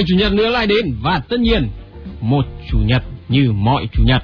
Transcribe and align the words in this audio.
ngày 0.00 0.06
chủ 0.08 0.16
nhật 0.16 0.32
nữa 0.32 0.48
lại 0.48 0.66
đến 0.66 0.96
và 1.02 1.20
tất 1.28 1.40
nhiên 1.40 1.68
một 2.20 2.44
chủ 2.70 2.78
nhật 2.78 3.02
như 3.28 3.52
mọi 3.52 3.88
chủ 3.92 4.02
nhật 4.06 4.22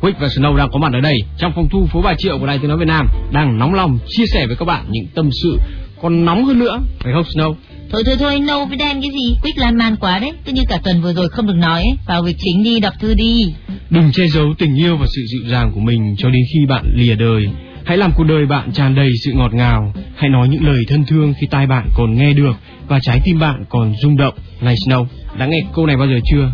Quick 0.00 0.20
và 0.20 0.26
Snow 0.26 0.56
đang 0.56 0.68
có 0.72 0.78
mặt 0.78 0.92
ở 0.92 1.00
đây 1.00 1.16
trong 1.38 1.52
phòng 1.54 1.68
thu 1.68 1.86
phố 1.86 2.02
Bà 2.02 2.14
Triệu 2.18 2.38
của 2.38 2.46
Đài 2.46 2.58
Tiếng 2.58 2.68
Nói 2.68 2.78
Việt 2.78 2.88
Nam 2.88 3.06
đang 3.32 3.58
nóng 3.58 3.74
lòng 3.74 3.98
chia 4.06 4.24
sẻ 4.32 4.46
với 4.46 4.56
các 4.56 4.64
bạn 4.64 4.84
những 4.90 5.06
tâm 5.14 5.30
sự 5.42 5.58
còn 6.02 6.24
nóng 6.24 6.44
hơn 6.44 6.58
nữa 6.58 6.80
phải 7.00 7.12
không 7.12 7.22
Snow? 7.22 7.54
Thôi 7.92 8.02
thôi 8.06 8.16
thôi, 8.18 8.40
nâu 8.46 8.66
với 8.66 8.76
đen 8.76 9.00
cái 9.02 9.10
gì, 9.10 9.36
Quick 9.42 9.58
lan 9.58 9.78
man 9.78 9.96
quá 9.96 10.18
đấy, 10.18 10.32
cứ 10.44 10.52
như 10.52 10.62
cả 10.68 10.78
tuần 10.84 11.02
vừa 11.02 11.12
rồi 11.12 11.28
không 11.28 11.46
được 11.46 11.56
nói 11.56 11.80
ấy. 11.80 11.98
Vào 12.06 12.22
việc 12.22 12.36
chính 12.38 12.64
đi, 12.64 12.80
đọc 12.80 12.94
thư 13.00 13.14
đi. 13.14 13.54
Đừng 13.90 14.12
che 14.12 14.26
giấu 14.26 14.54
tình 14.58 14.76
yêu 14.76 14.96
và 14.96 15.06
sự 15.06 15.22
dịu 15.32 15.50
dàng 15.50 15.72
của 15.74 15.80
mình 15.80 16.14
cho 16.18 16.30
đến 16.30 16.42
khi 16.52 16.66
bạn 16.66 16.84
lìa 16.94 17.14
đời. 17.14 17.48
Hãy 17.84 17.96
làm 17.96 18.12
cuộc 18.16 18.24
đời 18.24 18.46
bạn 18.46 18.72
tràn 18.72 18.94
đầy 18.94 19.10
sự 19.24 19.32
ngọt 19.32 19.54
ngào. 19.54 19.94
Hãy 20.16 20.30
nói 20.30 20.48
những 20.48 20.64
lời 20.64 20.84
thân 20.88 21.04
thương 21.04 21.34
khi 21.40 21.46
tai 21.50 21.66
bạn 21.66 21.88
còn 21.94 22.14
nghe 22.14 22.32
được 22.32 22.56
và 22.88 23.00
trái 23.02 23.20
tim 23.24 23.38
bạn 23.38 23.64
còn 23.68 23.94
rung 24.02 24.16
động. 24.16 24.34
Này 24.60 24.74
Snow, 24.86 25.06
đã 25.38 25.46
nghe 25.46 25.64
câu 25.74 25.86
này 25.86 25.96
bao 25.96 26.06
giờ 26.06 26.16
chưa? 26.30 26.50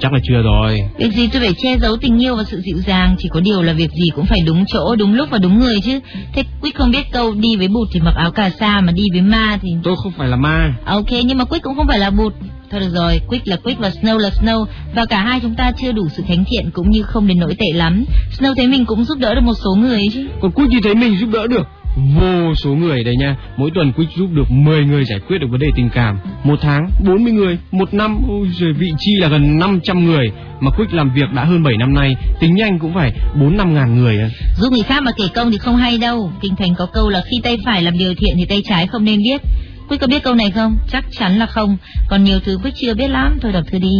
Chắc 0.00 0.12
là 0.12 0.18
chưa 0.22 0.42
rồi. 0.42 0.78
Việc 0.98 1.12
gì 1.12 1.28
tôi 1.32 1.40
phải 1.40 1.52
che 1.62 1.78
giấu 1.78 1.96
tình 1.96 2.22
yêu 2.22 2.36
và 2.36 2.44
sự 2.44 2.60
dịu 2.60 2.78
dàng, 2.86 3.16
chỉ 3.18 3.28
có 3.32 3.40
điều 3.40 3.62
là 3.62 3.72
việc 3.72 3.90
gì 3.90 4.10
cũng 4.14 4.26
phải 4.26 4.40
đúng 4.46 4.64
chỗ, 4.68 4.96
đúng 4.96 5.14
lúc 5.14 5.28
và 5.30 5.38
đúng 5.38 5.58
người 5.58 5.80
chứ. 5.80 6.00
Thế 6.32 6.42
Quick 6.60 6.78
không 6.78 6.90
biết 6.90 7.12
câu 7.12 7.34
đi 7.34 7.56
với 7.56 7.68
bụt 7.68 7.88
thì 7.92 8.00
mặc 8.00 8.14
áo 8.16 8.30
cà 8.30 8.50
sa 8.50 8.80
mà 8.80 8.92
đi 8.92 9.02
với 9.12 9.20
ma 9.20 9.58
thì... 9.62 9.68
Tôi 9.82 9.96
không 10.02 10.12
phải 10.18 10.28
là 10.28 10.36
ma. 10.36 10.74
Ok, 10.84 11.10
nhưng 11.24 11.38
mà 11.38 11.44
Quick 11.44 11.64
cũng 11.64 11.76
không 11.76 11.86
phải 11.86 11.98
là 11.98 12.10
bụt. 12.10 12.32
Thôi 12.70 12.80
được 12.80 12.90
rồi, 12.94 13.20
Quick 13.28 13.48
là 13.48 13.56
Quick 13.56 13.80
và 13.80 13.88
Snow 13.88 14.18
là 14.18 14.28
Snow 14.28 14.66
Và 14.94 15.04
cả 15.06 15.20
hai 15.22 15.40
chúng 15.40 15.54
ta 15.54 15.72
chưa 15.80 15.92
đủ 15.92 16.08
sự 16.16 16.22
thánh 16.28 16.44
thiện 16.50 16.70
cũng 16.72 16.90
như 16.90 17.02
không 17.02 17.26
đến 17.26 17.38
nỗi 17.40 17.54
tệ 17.58 17.66
lắm 17.72 18.04
Snow 18.38 18.54
thấy 18.54 18.66
mình 18.66 18.86
cũng 18.86 19.04
giúp 19.04 19.18
đỡ 19.18 19.34
được 19.34 19.40
một 19.40 19.54
số 19.64 19.74
người 19.74 20.00
chứ 20.12 20.26
Còn 20.40 20.52
Quick 20.52 20.70
thì 20.72 20.78
thấy 20.82 20.94
mình 20.94 21.16
giúp 21.18 21.28
đỡ 21.32 21.46
được 21.46 21.66
vô 21.96 22.54
số 22.54 22.70
người 22.74 23.04
đây 23.04 23.16
nha. 23.16 23.36
Mỗi 23.56 23.70
tuần 23.74 23.92
Quick 23.92 24.16
giúp 24.16 24.28
được 24.32 24.50
10 24.50 24.84
người 24.84 25.04
giải 25.04 25.20
quyết 25.28 25.38
được 25.38 25.46
vấn 25.50 25.60
đề 25.60 25.68
tình 25.76 25.90
cảm. 25.94 26.18
Một 26.44 26.58
tháng 26.62 26.90
40 27.04 27.32
người. 27.32 27.58
Một 27.72 27.94
năm 27.94 28.18
ôi 28.28 28.48
giời, 28.60 28.72
vị 28.72 28.88
chi 28.98 29.12
là 29.20 29.28
gần 29.28 29.58
500 29.58 30.04
người. 30.04 30.30
Mà 30.60 30.70
Quick 30.70 30.94
làm 30.94 31.14
việc 31.14 31.32
đã 31.34 31.44
hơn 31.44 31.62
7 31.62 31.76
năm 31.76 31.94
nay. 31.94 32.16
Tính 32.40 32.54
nhanh 32.54 32.78
cũng 32.78 32.94
phải 32.94 33.12
4 33.40 33.56
năm 33.56 33.74
ngàn 33.74 33.98
người 33.98 34.18
giúp 34.56 34.72
người 34.72 34.82
khác 34.82 35.02
mà 35.02 35.10
kể 35.16 35.24
công 35.34 35.50
thì 35.50 35.58
không 35.58 35.76
hay 35.76 35.98
đâu. 35.98 36.32
Kinh 36.40 36.56
thành 36.56 36.74
có 36.74 36.86
câu 36.92 37.08
là 37.08 37.22
khi 37.30 37.36
tay 37.42 37.56
phải 37.64 37.82
làm 37.82 37.98
điều 37.98 38.14
thiện 38.14 38.34
thì 38.36 38.44
tay 38.44 38.62
trái 38.68 38.86
không 38.86 39.04
nên 39.04 39.18
biết. 39.18 39.40
Quick 39.88 40.00
có 40.00 40.06
biết 40.06 40.22
câu 40.22 40.34
này 40.34 40.50
không? 40.50 40.76
Chắc 40.90 41.04
chắn 41.10 41.38
là 41.38 41.46
không. 41.46 41.76
Còn 42.08 42.24
nhiều 42.24 42.40
thứ 42.44 42.58
Quick 42.62 42.76
chưa 42.80 42.94
biết 42.94 43.10
lắm. 43.10 43.38
Thôi 43.42 43.52
đọc 43.52 43.64
thư 43.70 43.78
đi. 43.78 43.94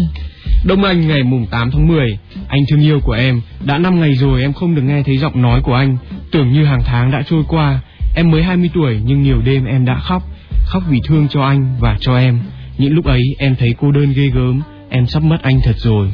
Đông 0.64 0.84
Anh 0.84 1.08
ngày 1.08 1.22
mùng 1.22 1.46
8 1.50 1.70
tháng 1.70 1.88
10 1.88 2.18
Anh 2.48 2.60
thương 2.68 2.80
yêu 2.80 3.00
của 3.00 3.12
em. 3.12 3.40
Đã 3.64 3.78
5 3.78 4.00
ngày 4.00 4.14
rồi 4.14 4.42
em 4.42 4.52
không 4.52 4.74
được 4.74 4.82
nghe 4.82 5.02
thấy 5.02 5.16
giọng 5.18 5.42
nói 5.42 5.60
của 5.64 5.74
anh. 5.74 5.96
Tưởng 6.30 6.52
như 6.52 6.64
hàng 6.64 6.82
tháng 6.84 7.10
đã 7.10 7.22
trôi 7.30 7.42
qua 7.48 7.80
Em 8.18 8.30
mới 8.30 8.42
20 8.42 8.70
tuổi 8.74 9.00
nhưng 9.04 9.22
nhiều 9.22 9.42
đêm 9.42 9.64
em 9.64 9.84
đã 9.84 9.98
khóc 9.98 10.22
Khóc 10.64 10.82
vì 10.88 11.00
thương 11.04 11.28
cho 11.28 11.42
anh 11.42 11.76
và 11.80 11.96
cho 12.00 12.16
em 12.16 12.40
Những 12.78 12.94
lúc 12.94 13.04
ấy 13.04 13.22
em 13.38 13.56
thấy 13.58 13.74
cô 13.80 13.92
đơn 13.92 14.12
ghê 14.16 14.26
gớm 14.34 14.62
Em 14.90 15.06
sắp 15.06 15.22
mất 15.22 15.36
anh 15.42 15.60
thật 15.64 15.76
rồi 15.76 16.08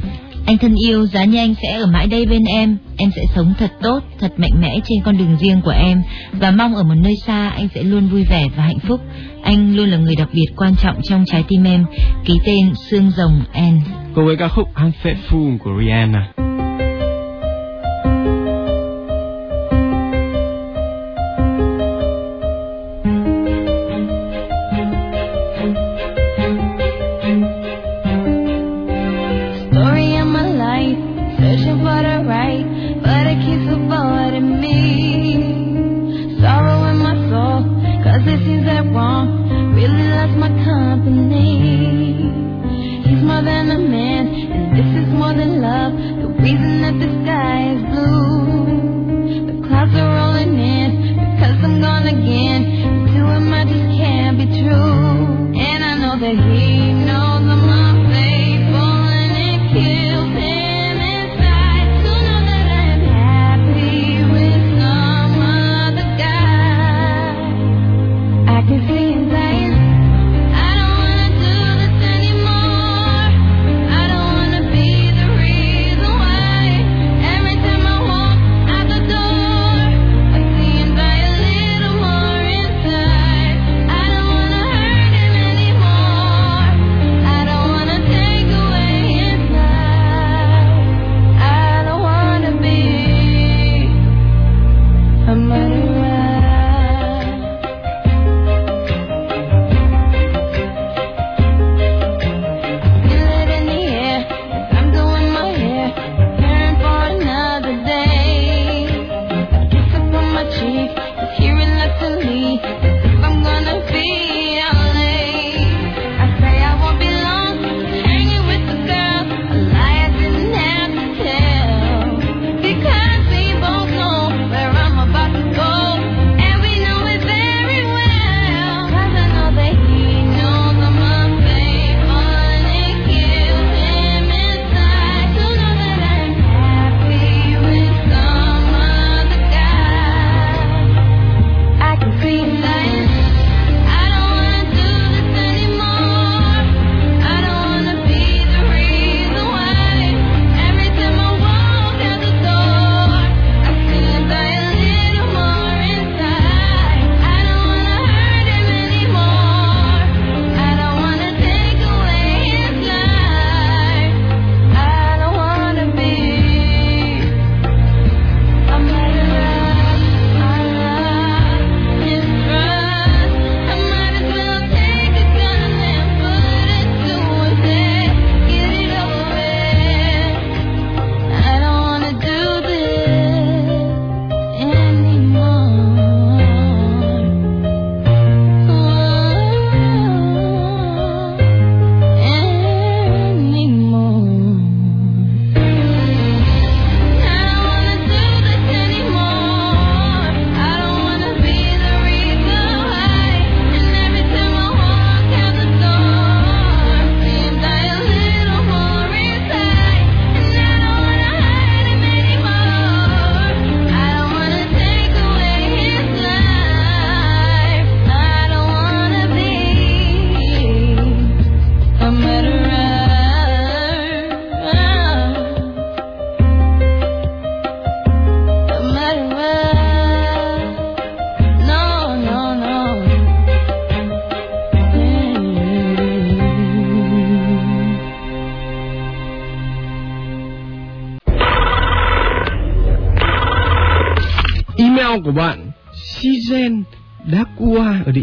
anh 0.47 0.57
thân 0.57 0.75
yêu, 0.75 1.05
giá 1.05 1.23
như 1.25 1.37
anh 1.37 1.53
sẽ 1.61 1.71
ở 1.71 1.85
mãi 1.85 2.07
đây 2.07 2.25
bên 2.25 2.43
em. 2.45 2.77
Em 2.97 3.09
sẽ 3.15 3.21
sống 3.35 3.53
thật 3.59 3.71
tốt, 3.81 3.99
thật 4.19 4.33
mạnh 4.37 4.61
mẽ 4.61 4.79
trên 4.83 5.01
con 5.03 5.17
đường 5.17 5.37
riêng 5.39 5.61
của 5.61 5.71
em. 5.71 6.03
Và 6.31 6.51
mong 6.51 6.75
ở 6.75 6.83
một 6.83 6.93
nơi 6.95 7.15
xa 7.25 7.49
anh 7.49 7.67
sẽ 7.75 7.83
luôn 7.83 8.07
vui 8.07 8.23
vẻ 8.23 8.47
và 8.55 8.63
hạnh 8.63 8.79
phúc. 8.79 9.01
Anh 9.43 9.75
luôn 9.75 9.89
là 9.89 9.97
người 9.97 10.15
đặc 10.15 10.29
biệt 10.33 10.47
quan 10.57 10.75
trọng 10.75 11.01
trong 11.03 11.23
trái 11.25 11.43
tim 11.47 11.63
em. 11.63 11.85
Ký 12.25 12.33
tên 12.45 12.73
Sương 12.89 13.11
Rồng 13.11 13.41
N. 13.71 13.79
Cùng 14.15 14.25
với 14.25 14.35
ca 14.37 14.47
khúc 14.47 14.67
Unfaithful 14.75 15.57
của 15.57 15.71
Rihanna. 15.79 16.44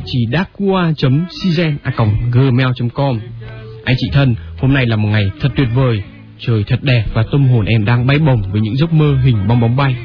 Chỉ 0.04 0.26
dakua.sizen@gmail.com. 0.32 3.18
À 3.18 3.20
anh 3.84 3.96
chị 3.98 4.06
thân, 4.12 4.34
hôm 4.58 4.74
nay 4.74 4.86
là 4.86 4.96
một 4.96 5.08
ngày 5.08 5.30
thật 5.40 5.48
tuyệt 5.56 5.68
vời, 5.74 6.02
trời 6.38 6.64
thật 6.66 6.82
đẹp 6.82 7.04
và 7.14 7.24
tâm 7.32 7.48
hồn 7.48 7.64
em 7.64 7.84
đang 7.84 8.06
bay 8.06 8.18
bổng 8.18 8.42
với 8.52 8.60
những 8.60 8.76
giấc 8.76 8.92
mơ 8.92 9.16
hình 9.24 9.36
bong 9.48 9.60
bóng 9.60 9.76
bay. 9.76 9.96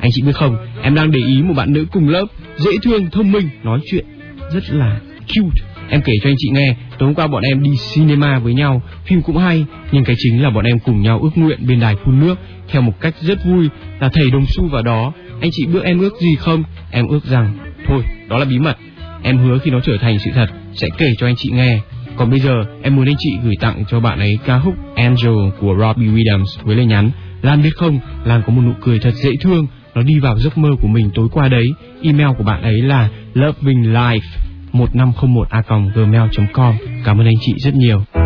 Anh 0.00 0.10
chị 0.14 0.22
biết 0.22 0.34
không, 0.34 0.56
em 0.82 0.94
đang 0.94 1.10
để 1.10 1.20
ý 1.26 1.42
một 1.42 1.54
bạn 1.56 1.72
nữ 1.72 1.86
cùng 1.92 2.08
lớp, 2.08 2.26
dễ 2.56 2.70
thương, 2.82 3.10
thông 3.10 3.32
minh, 3.32 3.48
nói 3.62 3.80
chuyện 3.90 4.04
rất 4.52 4.70
là 4.70 5.00
cute. 5.34 5.62
Em 5.88 6.00
kể 6.04 6.12
cho 6.22 6.30
anh 6.30 6.36
chị 6.38 6.48
nghe, 6.52 6.76
tối 6.98 7.06
hôm 7.06 7.14
qua 7.14 7.26
bọn 7.26 7.42
em 7.42 7.62
đi 7.62 7.70
cinema 7.94 8.38
với 8.38 8.54
nhau, 8.54 8.82
phim 9.06 9.22
cũng 9.22 9.38
hay, 9.38 9.64
nhưng 9.92 10.04
cái 10.04 10.16
chính 10.18 10.42
là 10.42 10.50
bọn 10.50 10.64
em 10.64 10.78
cùng 10.78 11.02
nhau 11.02 11.20
ước 11.22 11.30
nguyện 11.34 11.66
bên 11.66 11.80
đài 11.80 11.96
phun 12.04 12.20
nước 12.20 12.38
theo 12.68 12.82
một 12.82 13.00
cách 13.00 13.14
rất 13.20 13.44
vui 13.44 13.68
là 14.00 14.08
thầy 14.08 14.30
đồng 14.30 14.44
xu 14.48 14.68
vào 14.68 14.82
đó. 14.82 15.12
Anh 15.40 15.50
chị 15.52 15.66
biết 15.66 15.80
em 15.84 15.98
ước 15.98 16.14
gì 16.20 16.36
không? 16.38 16.62
Em 16.90 17.08
ước 17.08 17.24
rằng, 17.24 17.58
thôi, 17.86 18.02
đó 18.28 18.38
là 18.38 18.44
bí 18.44 18.58
mật. 18.58 18.76
Em 19.22 19.38
hứa 19.38 19.58
khi 19.58 19.70
nó 19.70 19.80
trở 19.80 19.96
thành 20.00 20.18
sự 20.18 20.30
thật, 20.34 20.46
sẽ 20.72 20.88
kể 20.98 21.06
cho 21.18 21.26
anh 21.26 21.36
chị 21.36 21.50
nghe. 21.52 21.80
Còn 22.16 22.30
bây 22.30 22.40
giờ, 22.40 22.64
em 22.82 22.96
muốn 22.96 23.06
anh 23.06 23.16
chị 23.18 23.38
gửi 23.44 23.54
tặng 23.60 23.84
cho 23.88 24.00
bạn 24.00 24.18
ấy 24.18 24.38
ca 24.46 24.60
khúc 24.60 24.74
Angel 24.96 25.50
của 25.60 25.74
Robbie 25.80 26.08
Williams 26.08 26.62
với 26.62 26.76
lời 26.76 26.86
nhắn 26.86 27.10
Lan 27.42 27.62
biết 27.62 27.76
không, 27.76 28.00
Lan 28.24 28.42
có 28.46 28.52
một 28.52 28.62
nụ 28.62 28.72
cười 28.82 28.98
thật 28.98 29.14
dễ 29.14 29.30
thương, 29.40 29.66
nó 29.94 30.02
đi 30.02 30.18
vào 30.18 30.38
giấc 30.38 30.58
mơ 30.58 30.68
của 30.80 30.88
mình 30.88 31.10
tối 31.14 31.28
qua 31.32 31.48
đấy. 31.48 31.66
Email 32.02 32.28
của 32.38 32.44
bạn 32.44 32.62
ấy 32.62 32.82
là 32.82 33.08
lovinglife 33.34 34.20
1501a.gmail.com 34.72 36.74
Cảm 37.04 37.20
ơn 37.20 37.26
anh 37.26 37.38
chị 37.40 37.54
rất 37.58 37.74
nhiều. 37.74 38.25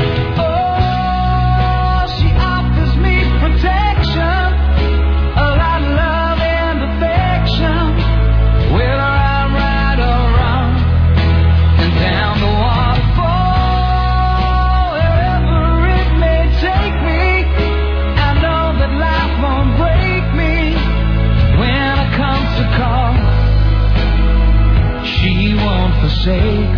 谁 26.23 26.70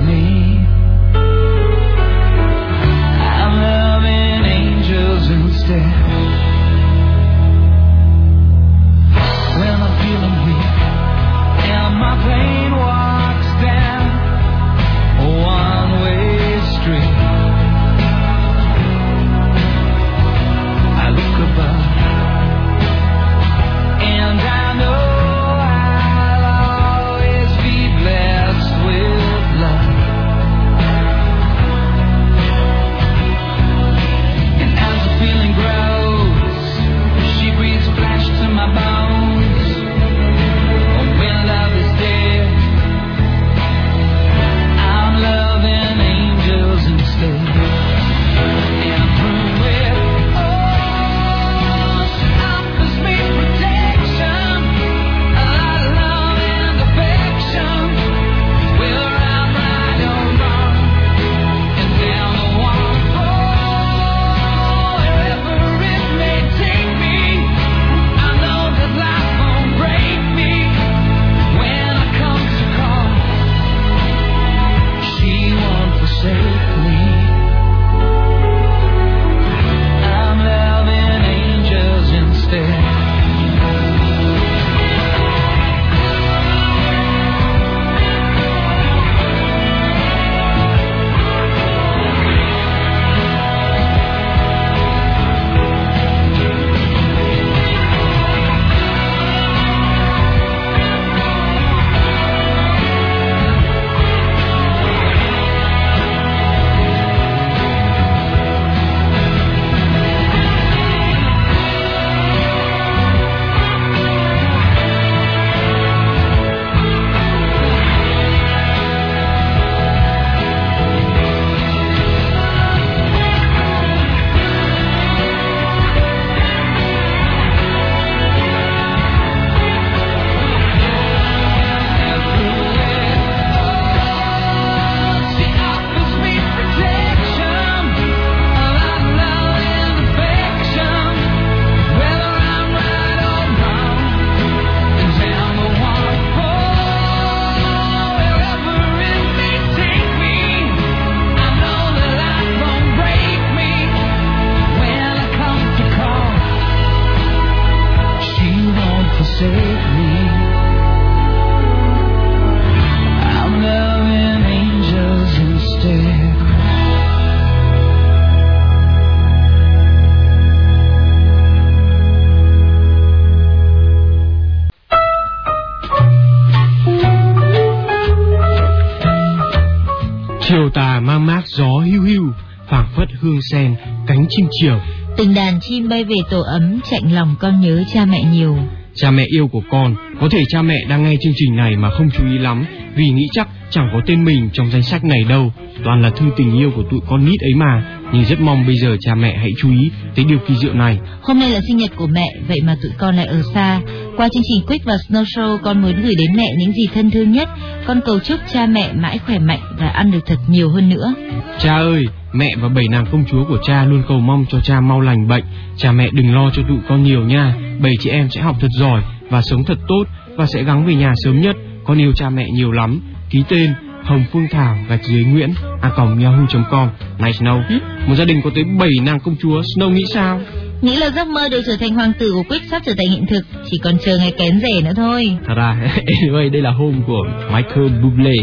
chim 184.36 184.48
chiều. 184.52 184.80
Từng 185.18 185.34
đàn 185.34 185.60
chim 185.62 185.90
bay 185.90 186.04
về 186.04 186.16
tổ 186.30 186.42
ấm, 186.42 186.80
chạnh 186.92 187.14
lòng 187.14 187.36
con 187.40 187.62
nhớ 187.62 187.84
cha 187.94 188.06
mẹ 188.06 188.24
nhiều. 188.34 188.58
Cha 188.96 189.12
mẹ 189.12 189.24
yêu 189.28 189.48
của 189.48 189.62
con, 189.72 189.96
có 190.22 190.30
thể 190.32 190.40
cha 190.50 190.62
mẹ 190.62 190.86
đang 190.90 191.04
nghe 191.04 191.14
chương 191.22 191.34
trình 191.36 191.56
này 191.56 191.76
mà 191.76 191.90
không 191.90 192.10
chú 192.18 192.24
ý 192.32 192.38
lắm, 192.38 192.66
vì 192.96 193.10
nghĩ 193.10 193.28
chắc 193.32 193.48
chẳng 193.70 193.90
có 193.94 194.02
tên 194.06 194.26
mình 194.26 194.50
trong 194.54 194.72
danh 194.72 194.84
sách 194.84 195.04
này 195.04 195.24
đâu, 195.30 195.54
toàn 195.84 196.02
là 196.02 196.10
thư 196.10 196.26
tình 196.38 196.58
yêu 196.58 196.72
của 196.76 196.84
tụi 196.92 197.00
con 197.10 197.26
nít 197.26 197.42
ấy 197.42 197.54
mà. 197.56 198.00
Nhưng 198.14 198.26
rất 198.26 198.40
mong 198.40 198.66
bây 198.68 198.76
giờ 198.76 198.98
cha 199.00 199.16
mẹ 199.16 199.38
hãy 199.38 199.52
chú 199.58 199.72
ý 199.72 199.92
tới 200.16 200.26
điều 200.26 200.40
kỳ 200.48 200.56
diệu 200.56 200.74
này. 200.74 201.00
Hôm 201.22 201.40
nay 201.40 201.50
là 201.50 201.60
sinh 201.68 201.78
nhật 201.78 201.92
của 201.96 202.08
mẹ, 202.08 202.30
vậy 202.48 202.62
mà 202.62 202.76
tụi 202.84 202.92
con 202.98 203.16
lại 203.16 203.26
ở 203.26 203.42
xa. 203.54 203.82
Qua 204.18 204.30
chương 204.34 204.44
trình 204.46 204.68
Quick 204.68 204.86
và 204.86 204.94
Snow 205.10 205.24
Show, 205.24 205.58
con 205.58 205.82
muốn 205.82 206.02
gửi 206.04 206.14
đến 206.18 206.36
mẹ 206.36 206.48
những 206.58 206.72
gì 206.74 206.88
thân 206.94 207.12
thương 207.12 207.32
nhất. 207.32 207.50
Con 207.86 208.02
cầu 208.06 208.20
chúc 208.20 208.40
cha 208.54 208.66
mẹ 208.66 208.94
mãi 208.94 209.18
khỏe 209.18 209.40
mạnh 209.40 209.62
và 209.80 209.88
ăn 209.88 210.12
được 210.12 210.26
thật 210.26 210.38
nhiều 210.48 210.70
hơn 210.70 210.90
nữa. 210.90 211.14
Cha 211.60 211.76
ơi, 211.76 212.06
mẹ 212.34 212.56
và 212.62 212.70
bảy 212.70 212.88
nàng 212.88 213.06
công 213.12 213.26
chúa 213.32 213.44
của 213.46 213.58
cha 213.64 213.86
luôn 213.86 214.04
cầu 214.08 214.20
mong 214.20 214.46
cho 214.50 214.60
cha 214.60 214.82
mau 214.82 215.02
lành 215.02 215.28
bệnh. 215.28 215.44
Cha 215.78 215.92
mẹ 215.92 216.10
đừng 216.14 216.36
lo 216.36 216.50
cho 216.54 216.62
tụi 216.70 216.78
con 216.90 217.04
nhiều 217.04 217.22
nha. 217.22 217.56
Bảy 217.80 217.94
chị 218.00 218.10
em 218.10 218.30
sẽ 218.30 218.42
học 218.42 218.56
thật 218.60 218.68
giỏi 218.80 219.02
và 219.30 219.42
sống 219.42 219.64
thật 219.64 219.78
tốt 219.88 220.04
và 220.36 220.46
sẽ 220.46 220.64
gắng 220.64 220.86
về 220.86 220.96
nhà 220.96 221.14
sớm 221.24 221.42
nhất. 221.42 221.56
Con 221.86 221.98
yêu 222.02 222.12
cha 222.16 222.30
mẹ 222.30 222.48
nhiều 222.50 222.72
lắm. 222.72 223.02
Ký 223.30 223.44
tên 223.50 223.74
Hồng 224.04 224.24
Phương 224.32 224.48
Thảo 224.52 224.78
gạch 224.90 225.04
dưới 225.04 225.24
Nguyễn 225.24 225.54
a 225.82 225.90
còng 225.90 226.24
yahoo.com 226.24 226.90
này 227.20 227.32
Snow 227.32 227.62
Ừ? 227.70 227.80
một 228.08 228.16
gia 228.16 228.26
đình 228.26 228.42
có 228.44 228.50
tới 228.56 228.64
7 228.64 228.90
nàng 229.06 229.20
công 229.20 229.36
chúa 229.42 229.62
Snow 229.62 229.90
nghĩ 229.90 230.04
sao 230.14 230.42
Nghĩ 230.82 230.96
là 230.96 231.10
giấc 231.10 231.28
mơ 231.28 231.50
được 231.52 231.62
trở 231.68 231.78
thành 231.80 231.90
hoàng 231.94 232.12
tử 232.20 232.32
của 232.34 232.44
Quick 232.50 232.66
sắp 232.72 232.82
trở 232.86 232.94
thành 232.98 233.10
hiện 233.10 233.26
thực, 233.26 233.46
chỉ 233.72 233.78
còn 233.84 233.94
chờ 234.06 234.18
ngày 234.18 234.32
kén 234.38 234.60
rể 234.60 234.82
nữa 234.84 234.92
thôi. 234.96 235.38
thật 235.48 235.54
ra 235.58 235.78
anyway 236.06 236.52
đây 236.52 236.62
là 236.62 236.72
home 236.72 236.98
của 237.08 237.24
Michael 237.54 237.88
Bublé 238.04 238.34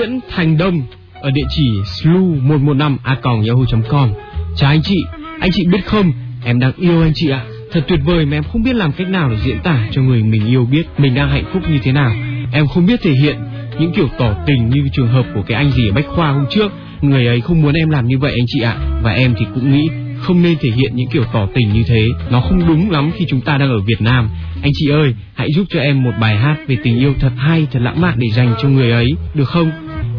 Nguyễn 0.00 0.20
Thành 0.30 0.58
Đông 0.58 0.82
ở 1.20 1.30
địa 1.30 1.44
chỉ 1.48 1.70
slu115a.yahoo.com 1.84 4.08
Chào 4.56 4.70
anh 4.70 4.82
chị, 4.82 5.04
anh 5.40 5.50
chị 5.52 5.66
biết 5.72 5.86
không, 5.86 6.12
em 6.44 6.60
đang 6.60 6.72
yêu 6.76 7.02
anh 7.02 7.12
chị 7.14 7.30
ạ. 7.30 7.44
Thật 7.72 7.80
tuyệt 7.88 8.00
vời 8.04 8.26
mà 8.26 8.36
em 8.36 8.42
không 8.42 8.62
biết 8.62 8.76
làm 8.76 8.92
cách 8.92 9.08
nào 9.08 9.30
để 9.30 9.36
diễn 9.44 9.58
tả 9.62 9.88
cho 9.90 10.02
người 10.02 10.22
mình 10.22 10.46
yêu 10.46 10.68
biết 10.70 10.84
mình 10.98 11.14
đang 11.14 11.30
hạnh 11.30 11.44
phúc 11.52 11.62
như 11.70 11.78
thế 11.82 11.92
nào. 11.92 12.12
Em 12.52 12.66
không 12.66 12.86
biết 12.86 13.00
thể 13.02 13.12
hiện, 13.12 13.36
những 13.78 13.92
kiểu 13.92 14.08
tỏ 14.18 14.34
tình 14.46 14.68
như 14.68 14.88
trường 14.92 15.08
hợp 15.08 15.26
của 15.34 15.42
cái 15.46 15.56
anh 15.56 15.70
gì 15.70 15.88
ở 15.88 15.92
Bách 15.92 16.06
Khoa 16.08 16.32
hôm 16.32 16.44
trước. 16.50 16.72
Người 17.00 17.26
ấy 17.26 17.40
không 17.40 17.62
muốn 17.62 17.74
em 17.74 17.90
làm 17.90 18.06
như 18.06 18.18
vậy 18.18 18.32
anh 18.32 18.46
chị 18.46 18.60
ạ. 18.60 18.76
Và 19.02 19.12
em 19.12 19.34
thì 19.38 19.46
cũng 19.54 19.72
nghĩ 19.72 19.88
không 20.20 20.42
nên 20.42 20.58
thể 20.60 20.70
hiện 20.70 20.96
những 20.96 21.08
kiểu 21.08 21.24
tỏ 21.32 21.46
tình 21.54 21.72
như 21.72 21.82
thế. 21.88 22.08
Nó 22.30 22.40
không 22.40 22.68
đúng 22.68 22.90
lắm 22.90 23.10
khi 23.14 23.24
chúng 23.28 23.40
ta 23.40 23.58
đang 23.58 23.70
ở 23.70 23.80
Việt 23.80 24.00
Nam. 24.00 24.28
Anh 24.62 24.72
chị 24.74 24.90
ơi, 24.90 25.14
hãy 25.34 25.52
giúp 25.52 25.64
cho 25.70 25.80
em 25.80 26.02
một 26.02 26.12
bài 26.20 26.36
hát 26.36 26.56
về 26.66 26.76
tình 26.82 26.98
yêu 26.98 27.14
thật 27.20 27.32
hay, 27.36 27.66
thật 27.72 27.80
lãng 27.82 28.00
mạn 28.00 28.14
để 28.18 28.28
dành 28.30 28.54
cho 28.62 28.68
người 28.68 28.90
ấy, 28.90 29.14
được 29.34 29.48
không? 29.48 29.70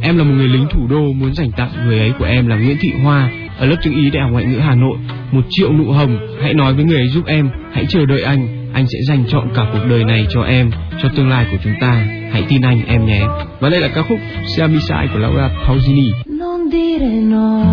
Em 0.03 0.17
là 0.17 0.23
một 0.23 0.33
người 0.35 0.47
lính 0.47 0.67
thủ 0.73 0.87
đô 0.87 1.13
muốn 1.13 1.33
dành 1.33 1.51
tặng 1.51 1.69
người 1.85 1.99
ấy 1.99 2.11
của 2.19 2.25
em 2.25 2.47
là 2.47 2.55
Nguyễn 2.55 2.77
Thị 2.79 2.91
Hoa 3.03 3.29
ở 3.57 3.65
lớp 3.65 3.75
trường 3.83 3.95
ý 3.95 4.09
Đại 4.09 4.23
học 4.23 4.31
Ngoại 4.31 4.45
ngữ 4.45 4.59
Hà 4.59 4.75
Nội. 4.75 4.97
Một 5.31 5.41
triệu 5.49 5.73
nụ 5.73 5.91
hồng, 5.91 6.17
hãy 6.41 6.53
nói 6.53 6.73
với 6.73 6.85
người 6.85 6.97
ấy 6.97 7.07
giúp 7.07 7.25
em, 7.25 7.49
hãy 7.73 7.85
chờ 7.89 8.05
đợi 8.05 8.21
anh, 8.21 8.71
anh 8.73 8.87
sẽ 8.87 8.99
dành 9.07 9.23
chọn 9.27 9.49
cả 9.55 9.65
cuộc 9.73 9.79
đời 9.89 10.03
này 10.03 10.25
cho 10.29 10.41
em, 10.41 10.71
cho 11.01 11.09
tương 11.15 11.29
lai 11.29 11.45
của 11.51 11.57
chúng 11.63 11.73
ta. 11.81 12.05
Hãy 12.31 12.43
tin 12.49 12.61
anh 12.61 12.85
em 12.87 13.05
nhé. 13.05 13.21
Và 13.59 13.69
đây 13.69 13.81
là 13.81 13.87
ca 13.87 14.01
khúc 14.01 14.19
Siamo 14.55 14.79
Sai 14.79 15.07
của 15.13 15.19
Laura 15.19 15.49
Pausini. 15.67 16.11
Non 16.25 16.71
dire 16.71 17.09
no, 17.21 17.63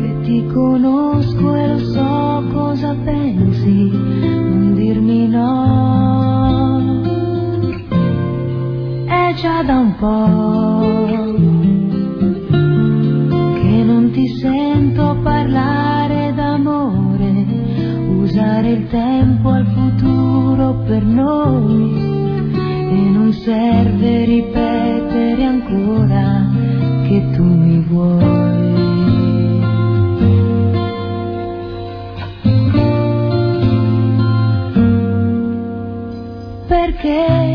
che 0.00 0.08
ti 0.26 0.42
conosco 0.54 1.56
e 1.56 1.66
lo 1.68 1.78
so 1.94 2.42
cosa 2.54 2.94
pensi, 3.06 3.90
già 9.36 9.62
da 9.62 9.78
un 9.78 9.94
po' 9.96 11.04
che 13.60 13.82
non 13.84 14.10
ti 14.10 14.28
sento 14.28 15.18
parlare 15.22 16.32
d'amore, 16.34 17.44
usare 18.18 18.70
il 18.70 18.88
tempo 18.88 19.50
al 19.50 19.66
futuro 19.66 20.76
per 20.86 21.02
noi 21.04 21.98
e 21.98 23.10
non 23.10 23.30
serve 23.32 24.24
ripetere 24.24 25.44
ancora 25.44 26.46
che 27.06 27.30
tu 27.34 27.44
mi 27.44 27.78
vuoi. 27.80 28.54
Perché 36.66 37.45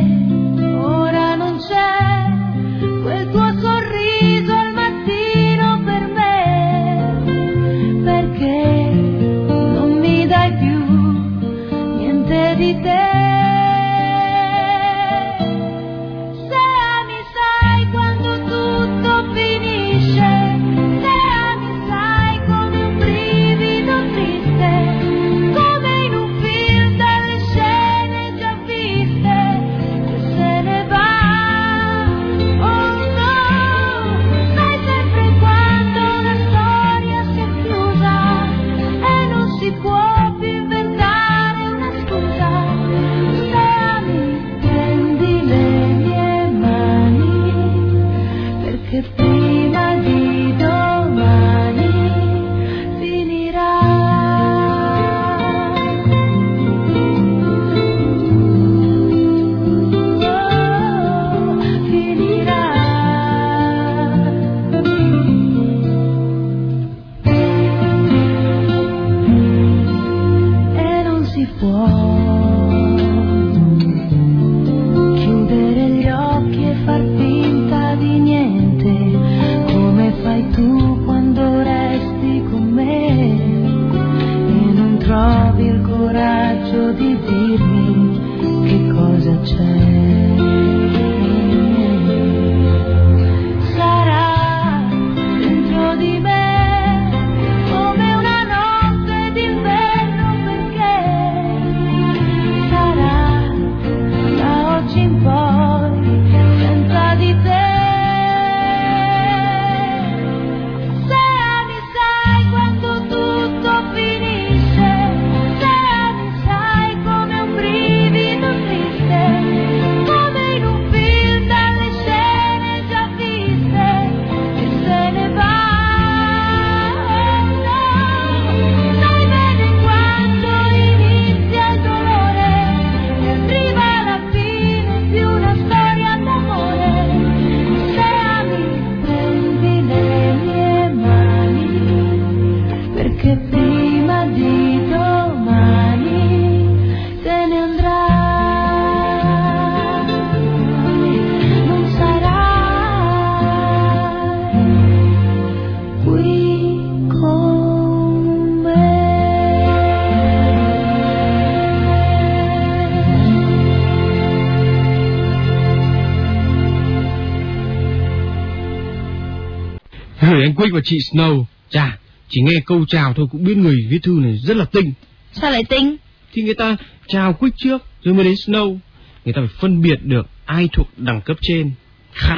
Quick 170.62 170.74
và 170.74 170.82
chị 170.84 170.98
Snow. 171.12 171.46
Chà, 171.70 171.98
chỉ 172.30 172.42
nghe 172.42 172.62
câu 172.66 172.86
chào 172.88 173.14
thôi 173.14 173.28
cũng 173.32 173.44
biết 173.44 173.58
người 173.58 173.88
viết 173.90 174.00
thư 174.04 174.12
này 174.12 174.38
rất 174.38 174.58
là 174.58 174.66
tinh. 174.66 174.94
Sao 175.34 175.52
lại 175.52 175.64
tinh? 175.64 175.96
Thì 176.34 176.42
người 176.42 176.54
ta 176.54 176.78
chào 177.08 177.34
Quick 177.34 177.58
trước 177.58 177.86
rồi 178.04 178.16
mới 178.16 178.24
đến 178.24 178.34
Snow. 178.34 178.78
Người 179.26 179.34
ta 179.34 179.42
phải 179.42 179.58
phân 179.60 179.82
biệt 179.82 180.00
được 180.04 180.28
ai 180.46 180.70
thuộc 180.74 180.88
đẳng 180.98 181.22
cấp 181.22 181.38
trên. 181.42 181.72
Khá. 182.14 182.38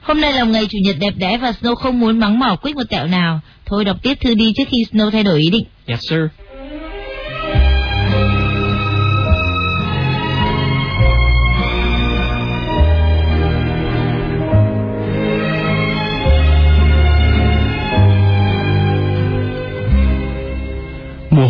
Hôm 0.00 0.20
nay 0.20 0.32
là 0.32 0.44
một 0.44 0.50
ngày 0.52 0.66
chủ 0.66 0.78
nhật 0.78 0.96
đẹp 1.00 1.14
đẽ 1.16 1.38
và 1.38 1.50
Snow 1.50 1.74
không 1.74 2.00
muốn 2.00 2.18
mắng 2.18 2.38
mỏ 2.38 2.56
Quick 2.62 2.76
một 2.76 2.90
tẹo 2.90 3.06
nào. 3.06 3.40
Thôi 3.66 3.84
đọc 3.84 3.96
tiếp 4.02 4.14
thư 4.20 4.34
đi 4.34 4.52
trước 4.56 4.68
khi 4.68 4.84
Snow 4.92 5.10
thay 5.10 5.22
đổi 5.22 5.40
ý 5.40 5.50
định. 5.50 5.64
Yes 5.86 6.00
sir. 6.00 6.20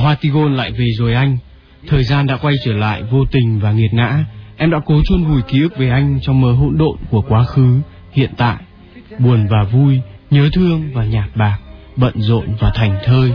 Hoa 0.01 0.15
tigon 0.15 0.55
lại 0.55 0.73
về 0.73 0.87
rồi 0.99 1.15
anh. 1.15 1.39
Thời 1.89 2.05
gian 2.05 2.27
đã 2.27 2.37
quay 2.37 2.55
trở 2.65 2.73
lại 2.73 3.03
vô 3.03 3.25
tình 3.33 3.61
và 3.61 3.73
nghiệt 3.73 3.95
ngã. 3.95 4.25
Em 4.57 4.71
đã 4.71 4.81
cố 4.85 5.01
chôn 5.05 5.25
vùi 5.25 5.43
ký 5.43 5.63
ức 5.63 5.77
về 5.77 5.89
anh 5.89 6.19
trong 6.23 6.41
mớ 6.41 6.53
hỗn 6.53 6.79
độn 6.79 6.97
của 7.11 7.23
quá 7.29 7.45
khứ, 7.45 7.81
hiện 8.13 8.31
tại, 8.37 8.57
buồn 9.19 9.47
và 9.51 9.65
vui, 9.73 10.01
nhớ 10.31 10.49
thương 10.53 10.91
và 10.93 11.05
nhạt 11.05 11.37
bạc, 11.37 11.59
bận 11.97 12.15
rộn 12.17 12.47
và 12.61 12.73
thành 12.75 12.99
thơi. 13.05 13.33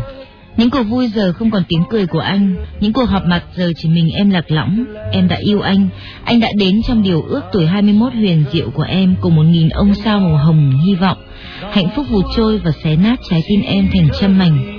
Những 0.58 0.69
cuộc 0.69 0.84
vui 0.84 1.08
giờ 1.08 1.34
không 1.34 1.51
còn 1.51 1.63
tiếng 1.67 1.84
cười 1.89 2.08
của 2.08 2.19
anh, 2.19 2.56
những 2.80 2.93
cuộc 2.93 3.10
họp 3.10 3.25
mặt 3.25 3.43
giờ 3.56 3.71
chỉ 3.78 3.89
mình 3.89 4.10
em 4.10 4.30
lạc 4.30 4.51
lõng. 4.51 4.86
Em 5.12 5.28
đã 5.28 5.38
yêu 5.39 5.62
anh, 5.62 5.88
anh 6.23 6.39
đã 6.39 6.49
đến 6.58 6.82
trong 6.88 7.04
điều 7.04 7.21
ước 7.21 7.41
tuổi 7.54 7.67
21 7.67 8.13
huyền 8.13 8.43
diệu 8.51 8.69
của 8.69 8.84
em 8.84 9.15
cùng 9.21 9.36
một 9.36 9.43
nghìn 9.43 9.69
ông 9.69 9.95
sao 9.95 10.19
màu 10.19 10.38
hồng 10.38 10.80
hy 10.86 10.95
vọng. 10.95 11.17
Hạnh 11.71 11.89
phúc 11.95 12.06
vụt 12.10 12.25
trôi 12.36 12.58
và 12.58 12.71
xé 12.84 12.95
nát 12.95 13.19
trái 13.30 13.43
tim 13.49 13.62
em 13.62 13.88
thành 13.93 14.08
trăm 14.19 14.38
mảnh. 14.38 14.75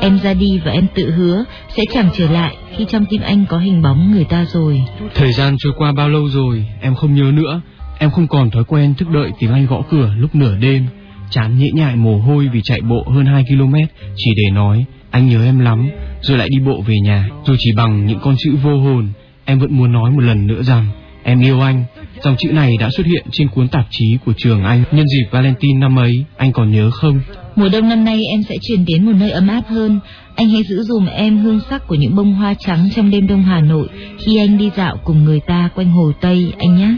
Em 0.00 0.18
ra 0.18 0.34
đi 0.34 0.60
và 0.64 0.72
em 0.72 0.86
tự 0.94 1.10
hứa 1.10 1.44
sẽ 1.76 1.82
chẳng 1.92 2.10
trở 2.16 2.30
lại 2.30 2.56
khi 2.76 2.84
trong 2.88 3.06
tim 3.10 3.22
anh 3.22 3.44
có 3.48 3.58
hình 3.58 3.82
bóng 3.82 4.12
người 4.12 4.24
ta 4.24 4.44
rồi. 4.52 4.82
Thời 5.14 5.32
gian 5.32 5.56
trôi 5.58 5.72
qua 5.76 5.92
bao 5.92 6.08
lâu 6.08 6.28
rồi, 6.28 6.64
em 6.80 6.94
không 6.94 7.14
nhớ 7.14 7.32
nữa. 7.34 7.60
Em 7.98 8.10
không 8.10 8.28
còn 8.28 8.50
thói 8.50 8.64
quen 8.64 8.94
thức 8.94 9.08
đợi 9.08 9.30
tiếng 9.38 9.52
Anh 9.52 9.66
gõ 9.66 9.82
cửa 9.90 10.14
lúc 10.16 10.34
nửa 10.34 10.56
đêm. 10.56 10.86
Chán 11.30 11.58
nhễ 11.58 11.70
nhại 11.74 11.96
mồ 11.96 12.18
hôi 12.18 12.48
vì 12.52 12.60
chạy 12.62 12.80
bộ 12.80 13.04
hơn 13.14 13.26
2 13.26 13.44
km 13.44 13.74
chỉ 14.16 14.30
để 14.36 14.50
nói 14.50 14.84
anh 15.10 15.28
nhớ 15.28 15.44
em 15.44 15.58
lắm, 15.58 15.90
rồi 16.20 16.38
lại 16.38 16.48
đi 16.48 16.58
bộ 16.58 16.82
về 16.86 16.94
nhà. 17.02 17.28
Dù 17.46 17.54
chỉ 17.58 17.72
bằng 17.76 18.06
những 18.06 18.18
con 18.22 18.34
chữ 18.38 18.56
vô 18.62 18.78
hồn, 18.78 19.08
em 19.44 19.58
vẫn 19.58 19.76
muốn 19.76 19.92
nói 19.92 20.10
một 20.10 20.20
lần 20.20 20.46
nữa 20.46 20.62
rằng 20.62 20.86
em 21.22 21.40
yêu 21.40 21.60
anh. 21.60 21.84
Dòng 22.24 22.36
chữ 22.38 22.52
này 22.52 22.76
đã 22.80 22.90
xuất 22.90 23.06
hiện 23.06 23.26
trên 23.32 23.48
cuốn 23.48 23.68
tạp 23.68 23.86
chí 23.90 24.16
của 24.24 24.32
trường 24.36 24.64
anh 24.64 24.82
nhân 24.92 25.06
dịp 25.08 25.28
Valentine 25.30 25.78
năm 25.78 25.98
ấy, 25.98 26.24
anh 26.36 26.52
còn 26.52 26.72
nhớ 26.72 26.90
không? 26.90 27.20
Mùa 27.56 27.68
đông 27.68 27.88
năm 27.88 28.04
nay 28.04 28.24
em 28.30 28.42
sẽ 28.42 28.56
chuyển 28.62 28.84
đến 28.84 29.06
một 29.06 29.12
nơi 29.20 29.30
ấm 29.30 29.48
áp 29.48 29.62
hơn. 29.68 30.00
Anh 30.36 30.48
hãy 30.48 30.62
giữ 30.62 30.82
dùm 30.82 31.06
em 31.06 31.38
hương 31.38 31.60
sắc 31.70 31.86
của 31.86 31.94
những 31.94 32.16
bông 32.16 32.34
hoa 32.34 32.54
trắng 32.54 32.88
trong 32.96 33.10
đêm 33.10 33.26
đông 33.26 33.42
Hà 33.42 33.60
Nội 33.60 33.88
khi 34.18 34.38
anh 34.38 34.58
đi 34.58 34.70
dạo 34.76 34.96
cùng 35.04 35.24
người 35.24 35.40
ta 35.40 35.68
quanh 35.74 35.90
hồ 35.90 36.12
Tây 36.20 36.52
anh 36.58 36.76
nhé. 36.76 36.94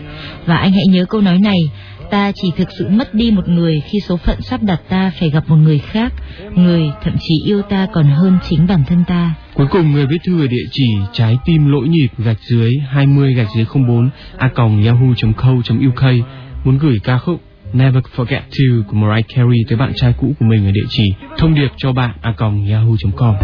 Và 0.46 0.56
anh 0.56 0.72
hãy 0.72 0.86
nhớ 0.88 1.04
câu 1.08 1.20
nói 1.20 1.38
này, 1.38 1.58
ta 2.12 2.32
chỉ 2.34 2.52
thực 2.56 2.68
sự 2.78 2.88
mất 2.88 3.14
đi 3.14 3.30
một 3.30 3.48
người 3.48 3.82
khi 3.90 4.00
số 4.00 4.16
phận 4.16 4.40
sắp 4.40 4.62
đặt 4.62 4.80
ta 4.88 5.12
phải 5.20 5.30
gặp 5.30 5.44
một 5.48 5.56
người 5.56 5.78
khác, 5.78 6.12
người 6.54 6.90
thậm 7.02 7.14
chí 7.20 7.34
yêu 7.46 7.62
ta 7.62 7.86
còn 7.92 8.06
hơn 8.06 8.38
chính 8.48 8.66
bản 8.66 8.84
thân 8.86 9.04
ta. 9.08 9.34
Cuối 9.54 9.66
cùng 9.70 9.92
người 9.92 10.06
viết 10.06 10.18
thư 10.24 10.44
ở 10.44 10.46
địa 10.46 10.64
chỉ 10.70 10.86
trái 11.12 11.38
tim 11.44 11.72
lỗi 11.72 11.88
nhịp 11.88 12.08
gạch 12.18 12.38
dưới 12.40 12.72
20 12.88 13.34
gạch 13.34 13.48
dưới 13.56 13.64
04 13.74 14.10
a 14.38 14.48
còng 14.48 14.84
yahoo.co.uk 14.84 16.04
muốn 16.64 16.78
gửi 16.78 17.00
ca 17.04 17.18
khúc 17.18 17.40
Never 17.72 18.04
Forget 18.16 18.40
To 18.40 18.88
của 18.88 18.96
Mariah 18.96 19.26
Carey 19.28 19.64
tới 19.68 19.78
bạn 19.78 19.92
trai 19.96 20.14
cũ 20.20 20.34
của 20.40 20.46
mình 20.46 20.66
ở 20.66 20.70
địa 20.70 20.86
chỉ 20.88 21.04
thông 21.38 21.54
điệp 21.54 21.70
cho 21.76 21.92
bạn 21.92 22.14
a 22.22 22.32
còng 22.32 22.70
yahoo.com. 22.70 23.34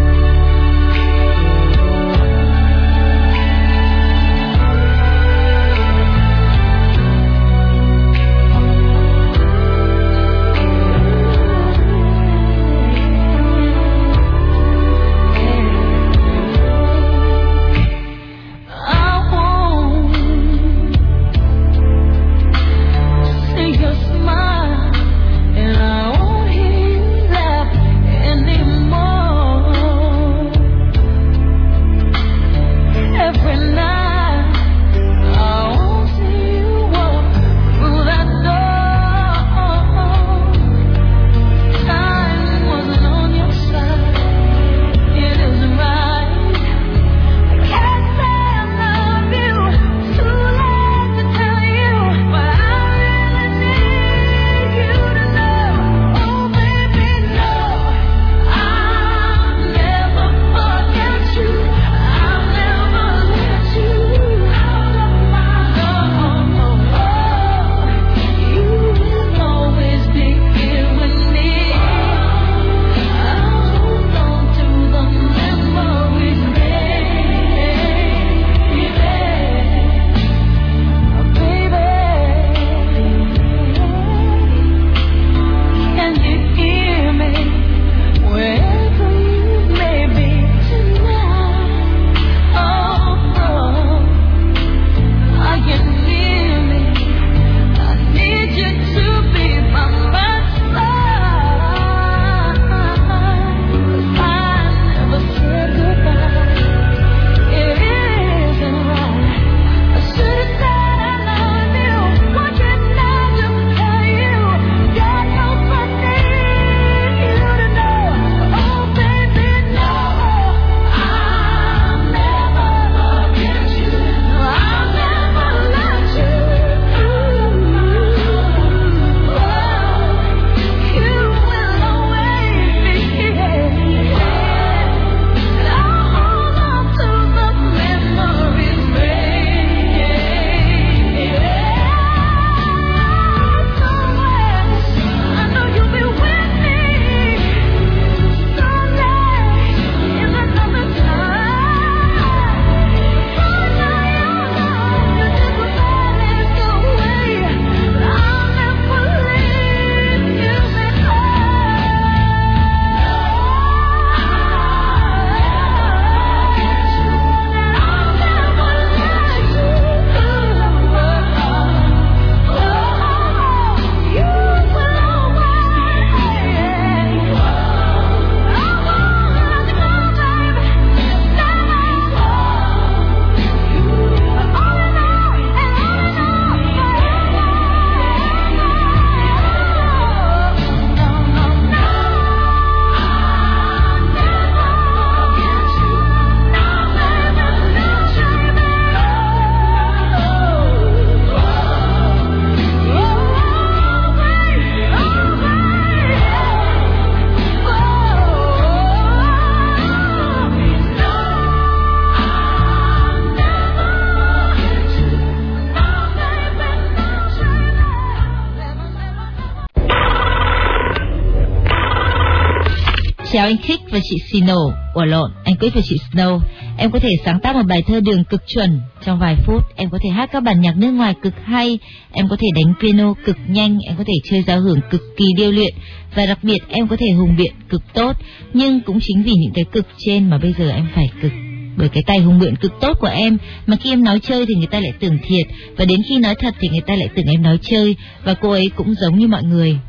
Chào 223.39 223.47
anh 223.47 223.57
Kích 223.57 223.81
và 223.91 223.99
chị 224.03 224.15
Sino. 224.31 224.55
Ủa 224.93 225.05
lộn, 225.05 225.31
anh 225.43 225.55
Quyết 225.55 225.73
và 225.75 225.81
chị 225.83 225.97
Snow. 226.11 226.39
Em 226.77 226.91
có 226.91 226.99
thể 226.99 227.09
sáng 227.25 227.39
tác 227.39 227.55
một 227.55 227.63
bài 227.67 227.83
thơ 227.87 227.99
đường 227.99 228.23
cực 228.23 228.47
chuẩn 228.47 228.81
trong 229.05 229.19
vài 229.19 229.35
phút. 229.45 229.63
Em 229.75 229.89
có 229.89 229.99
thể 230.03 230.09
hát 230.09 230.29
các 230.31 230.43
bản 230.43 230.61
nhạc 230.61 230.77
nước 230.77 230.91
ngoài 230.91 231.13
cực 231.21 231.33
hay. 231.43 231.79
Em 232.11 232.27
có 232.29 232.35
thể 232.39 232.47
đánh 232.55 232.73
piano 232.81 233.13
cực 233.25 233.37
nhanh. 233.47 233.79
Em 233.87 233.95
có 233.97 234.03
thể 234.03 234.13
chơi 234.23 234.43
giao 234.47 234.59
hưởng 234.59 234.79
cực 234.91 235.01
kỳ 235.17 235.25
điêu 235.37 235.51
luyện. 235.51 235.73
Và 236.15 236.25
đặc 236.25 236.39
biệt 236.43 236.59
em 236.69 236.87
có 236.87 236.95
thể 236.99 237.11
hùng 237.11 237.35
biện 237.37 237.53
cực 237.69 237.81
tốt. 237.93 238.15
Nhưng 238.53 238.81
cũng 238.81 238.99
chính 239.01 239.23
vì 239.23 239.33
những 239.33 239.53
cái 239.53 239.65
cực 239.71 239.87
trên 239.97 240.29
mà 240.29 240.37
bây 240.37 240.53
giờ 240.57 240.69
em 240.69 240.87
phải 240.95 241.09
cực 241.21 241.31
bởi 241.77 241.89
cái 241.89 242.03
tay 242.07 242.19
hùng 242.19 242.39
biện 242.39 242.55
cực 242.55 242.71
tốt 242.81 242.97
của 242.99 243.07
em 243.07 243.37
mà 243.67 243.75
khi 243.75 243.89
em 243.89 244.03
nói 244.03 244.19
chơi 244.19 244.45
thì 244.45 244.55
người 244.55 244.67
ta 244.67 244.79
lại 244.79 244.93
tưởng 244.99 245.17
thiệt 245.23 245.47
và 245.77 245.85
đến 245.85 246.01
khi 246.09 246.19
nói 246.19 246.35
thật 246.35 246.55
thì 246.59 246.69
người 246.69 246.81
ta 246.81 246.95
lại 246.95 247.09
tưởng 247.15 247.25
em 247.25 247.41
nói 247.41 247.57
chơi 247.61 247.95
và 248.23 248.33
cô 248.33 248.51
ấy 248.51 248.71
cũng 248.75 248.93
giống 248.93 249.19
như 249.19 249.27
mọi 249.27 249.43
người 249.43 249.79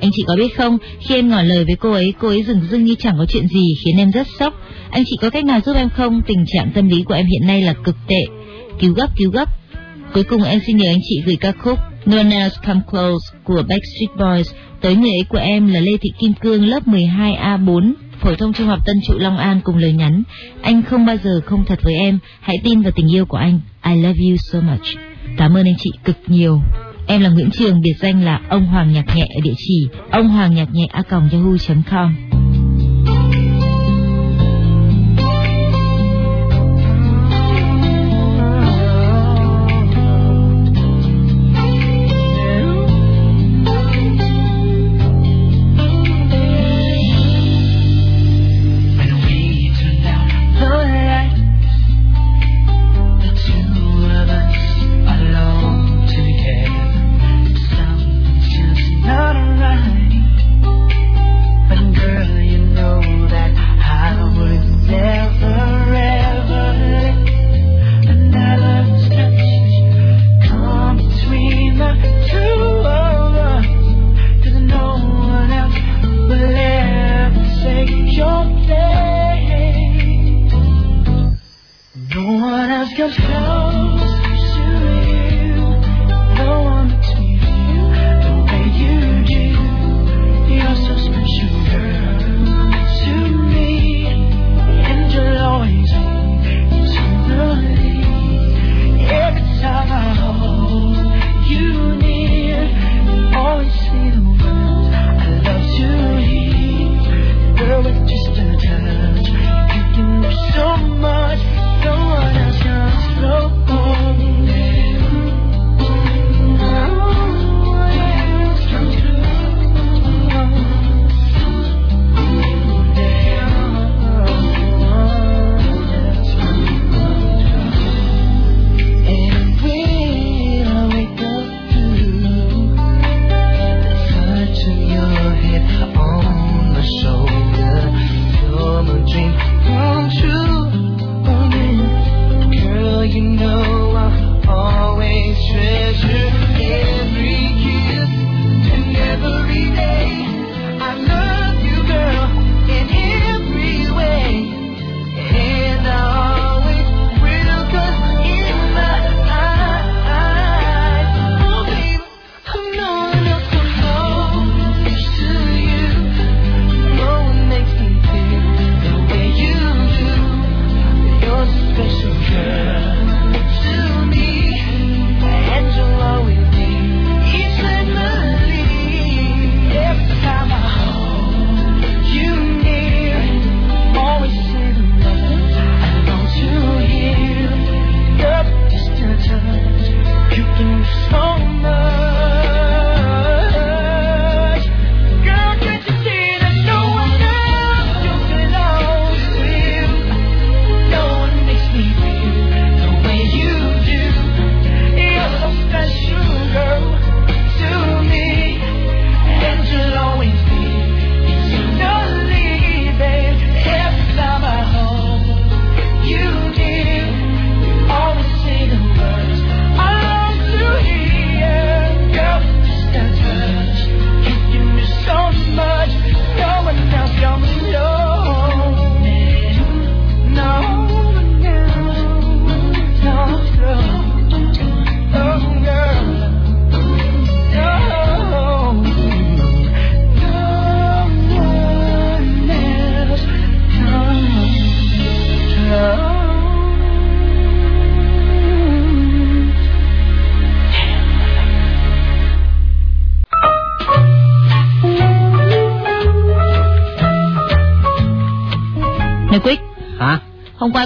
anh 0.00 0.10
chị 0.14 0.22
có 0.26 0.36
biết 0.36 0.56
không, 0.56 0.78
khi 1.00 1.14
em 1.14 1.28
ngỏ 1.28 1.42
lời 1.42 1.64
với 1.64 1.76
cô 1.80 1.92
ấy, 1.92 2.14
cô 2.18 2.28
ấy 2.28 2.42
dừng 2.42 2.60
dưng 2.70 2.84
như 2.84 2.94
chẳng 2.98 3.14
có 3.18 3.26
chuyện 3.28 3.48
gì 3.48 3.74
khiến 3.84 3.98
em 3.98 4.10
rất 4.10 4.26
sốc. 4.38 4.54
Anh 4.90 5.04
chị 5.06 5.16
có 5.20 5.30
cách 5.30 5.44
nào 5.44 5.60
giúp 5.60 5.76
em 5.76 5.88
không? 5.88 6.22
Tình 6.26 6.44
trạng 6.46 6.70
tâm 6.74 6.88
lý 6.88 7.02
của 7.02 7.14
em 7.14 7.26
hiện 7.26 7.46
nay 7.46 7.62
là 7.62 7.72
cực 7.72 7.96
tệ. 8.08 8.24
Cứu 8.78 8.94
gấp, 8.94 9.16
cứu 9.16 9.30
gấp. 9.30 9.48
Cuối 10.14 10.24
cùng 10.24 10.42
em 10.42 10.60
xin 10.66 10.76
nhờ 10.76 10.90
anh 10.90 11.00
chị 11.08 11.22
gửi 11.26 11.36
ca 11.36 11.52
khúc 11.52 11.78
No 12.06 12.16
One 12.16 12.30
Else 12.30 12.56
Come 12.66 12.80
Close 12.90 13.38
của 13.44 13.62
Backstreet 13.68 14.10
Boys 14.18 14.54
tới 14.80 14.96
người 14.96 15.10
ấy 15.10 15.24
của 15.28 15.38
em 15.38 15.68
là 15.68 15.80
Lê 15.80 15.92
Thị 16.00 16.10
Kim 16.18 16.32
Cương 16.32 16.66
lớp 16.66 16.82
12A4 16.86 17.92
phổ 18.20 18.34
thông 18.34 18.52
trung 18.52 18.66
học 18.66 18.78
Tân 18.86 18.96
Trụ 19.06 19.14
Long 19.18 19.38
An 19.38 19.60
cùng 19.64 19.76
lời 19.76 19.92
nhắn 19.92 20.22
anh 20.62 20.82
không 20.82 21.06
bao 21.06 21.16
giờ 21.24 21.40
không 21.46 21.64
thật 21.64 21.78
với 21.82 21.94
em 21.94 22.18
hãy 22.40 22.56
tin 22.64 22.82
vào 22.82 22.92
tình 22.96 23.12
yêu 23.14 23.26
của 23.26 23.36
anh 23.36 23.60
I 23.84 23.96
love 23.96 24.20
you 24.20 24.36
so 24.52 24.60
much 24.60 24.86
cảm 25.36 25.56
ơn 25.56 25.66
anh 25.66 25.76
chị 25.78 25.90
cực 26.04 26.16
nhiều 26.26 26.60
Em 27.08 27.20
là 27.20 27.28
Nguyễn 27.28 27.50
Trường, 27.50 27.80
biệt 27.80 27.94
danh 28.00 28.24
là 28.24 28.40
ông 28.48 28.66
Hoàng 28.66 28.92
Nhạc 28.92 29.16
Nhẹ 29.16 29.26
ở 29.34 29.40
địa 29.44 29.54
chỉ 29.56 29.88
ông 30.10 30.28
hoàng 30.28 30.54
nhạc 30.54 30.68
nhẹ 30.72 30.86
a 30.92 31.02
yahoo.com. 31.10 32.25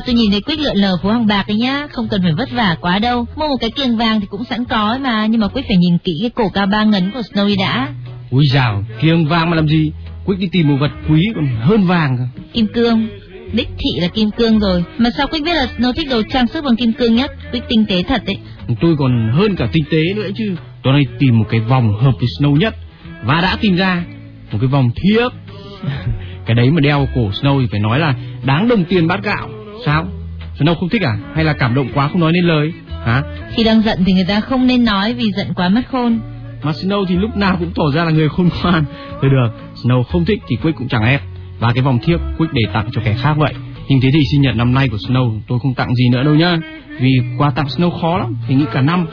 tôi 0.06 0.14
nhìn 0.14 0.30
thấy 0.30 0.40
Quyết 0.40 0.58
lượn 0.58 0.76
lờ 0.76 0.96
phố 1.02 1.10
Hàng 1.10 1.26
Bạc 1.26 1.46
ấy 1.46 1.56
nhá, 1.56 1.86
không 1.92 2.08
cần 2.10 2.22
phải 2.22 2.32
vất 2.32 2.50
vả 2.52 2.76
quá 2.80 2.98
đâu. 2.98 3.26
Mua 3.36 3.48
một 3.48 3.56
cái 3.60 3.70
kiềng 3.70 3.96
vàng 3.96 4.20
thì 4.20 4.26
cũng 4.30 4.44
sẵn 4.44 4.64
có 4.64 4.98
mà, 5.00 5.26
nhưng 5.26 5.40
mà 5.40 5.48
Quyết 5.48 5.62
phải 5.68 5.76
nhìn 5.76 5.98
kỹ 5.98 6.18
cái 6.20 6.30
cổ 6.30 6.48
cao 6.48 6.66
ba 6.66 6.84
ngấn 6.84 7.10
của 7.10 7.20
Snowy 7.20 7.58
đã. 7.58 7.88
Ui 8.30 8.46
dào, 8.46 8.84
kiềng 9.00 9.26
vàng 9.26 9.50
mà 9.50 9.56
làm 9.56 9.68
gì? 9.68 9.92
Quick 10.24 10.40
đi 10.40 10.48
tìm 10.52 10.68
một 10.68 10.76
vật 10.80 10.90
quý 11.08 11.26
còn 11.34 11.46
hơn 11.60 11.84
vàng 11.84 12.16
cơ. 12.18 12.42
Kim 12.52 12.66
cương. 12.66 13.08
Đích 13.52 13.68
thị 13.78 14.00
là 14.00 14.08
kim 14.08 14.30
cương 14.30 14.58
rồi. 14.58 14.84
Mà 14.98 15.10
sao 15.16 15.26
Quick 15.26 15.44
biết 15.44 15.54
là 15.54 15.66
Snow 15.78 15.92
thích 15.92 16.08
đồ 16.10 16.22
trang 16.22 16.46
sức 16.46 16.64
bằng 16.64 16.76
kim 16.76 16.92
cương 16.92 17.14
nhất? 17.14 17.30
Quick 17.52 17.68
tinh 17.68 17.86
tế 17.88 18.02
thật 18.02 18.22
đấy. 18.26 18.36
Tôi 18.80 18.96
còn 18.98 19.32
hơn 19.32 19.56
cả 19.56 19.68
tinh 19.72 19.84
tế 19.90 20.14
nữa 20.16 20.28
chứ. 20.36 20.56
Tôi 20.82 20.92
này 20.92 21.02
tìm 21.18 21.38
một 21.38 21.46
cái 21.48 21.60
vòng 21.60 21.92
hợp 22.00 22.12
với 22.20 22.28
Snow 22.40 22.56
nhất 22.56 22.74
và 23.24 23.40
đã 23.40 23.56
tìm 23.60 23.76
ra 23.76 24.04
một 24.52 24.58
cái 24.60 24.68
vòng 24.68 24.90
thiếp. 24.96 25.32
cái 26.46 26.54
đấy 26.54 26.70
mà 26.70 26.80
đeo 26.80 27.08
cổ 27.14 27.30
Snow 27.30 27.60
thì 27.60 27.66
phải 27.70 27.80
nói 27.80 27.98
là 27.98 28.14
đáng 28.44 28.68
đồng 28.68 28.84
tiền 28.84 29.06
bát 29.06 29.22
gạo. 29.22 29.48
Sao? 29.84 30.06
Snow 30.58 30.74
không 30.74 30.88
thích 30.88 31.02
à? 31.02 31.18
Hay 31.34 31.44
là 31.44 31.52
cảm 31.52 31.74
động 31.74 31.88
quá 31.94 32.08
không 32.08 32.20
nói 32.20 32.32
nên 32.32 32.44
lời? 32.44 32.72
Hả? 33.04 33.22
Khi 33.56 33.64
đang 33.64 33.82
giận 33.82 33.98
thì 34.06 34.12
người 34.12 34.24
ta 34.28 34.40
không 34.40 34.66
nên 34.66 34.84
nói 34.84 35.14
vì 35.14 35.24
giận 35.36 35.46
quá 35.54 35.68
mất 35.68 35.82
khôn. 35.90 36.20
Mà 36.62 36.72
Snow 36.72 37.04
thì 37.08 37.16
lúc 37.16 37.36
nào 37.36 37.56
cũng 37.58 37.72
tỏ 37.74 37.82
ra 37.94 38.04
là 38.04 38.10
người 38.10 38.28
khôn 38.28 38.48
ngoan. 38.62 38.84
Thôi 39.20 39.30
được, 39.30 39.48
Snow 39.82 40.02
không 40.02 40.24
thích 40.24 40.42
thì 40.48 40.56
Quick 40.56 40.78
cũng 40.78 40.88
chẳng 40.88 41.04
ép. 41.04 41.20
Và 41.58 41.72
cái 41.72 41.82
vòng 41.82 41.98
thiếp 42.02 42.20
Quick 42.38 42.52
để 42.52 42.62
tặng 42.72 42.88
cho 42.92 43.00
kẻ 43.04 43.14
khác 43.18 43.34
vậy. 43.36 43.54
Nhưng 43.88 44.00
thế 44.00 44.10
thì 44.12 44.20
sinh 44.32 44.42
nhật 44.42 44.56
năm 44.56 44.74
nay 44.74 44.88
của 44.88 44.96
Snow 44.96 45.40
tôi 45.48 45.58
không 45.62 45.74
tặng 45.74 45.94
gì 45.94 46.08
nữa 46.08 46.22
đâu 46.22 46.34
nhá. 46.34 46.58
Vì 47.00 47.20
quà 47.38 47.50
tặng 47.50 47.66
Snow 47.66 48.00
khó 48.00 48.18
lắm, 48.18 48.36
phải 48.46 48.56
nghĩ 48.56 48.64
cả 48.72 48.80
năm. 48.80 49.06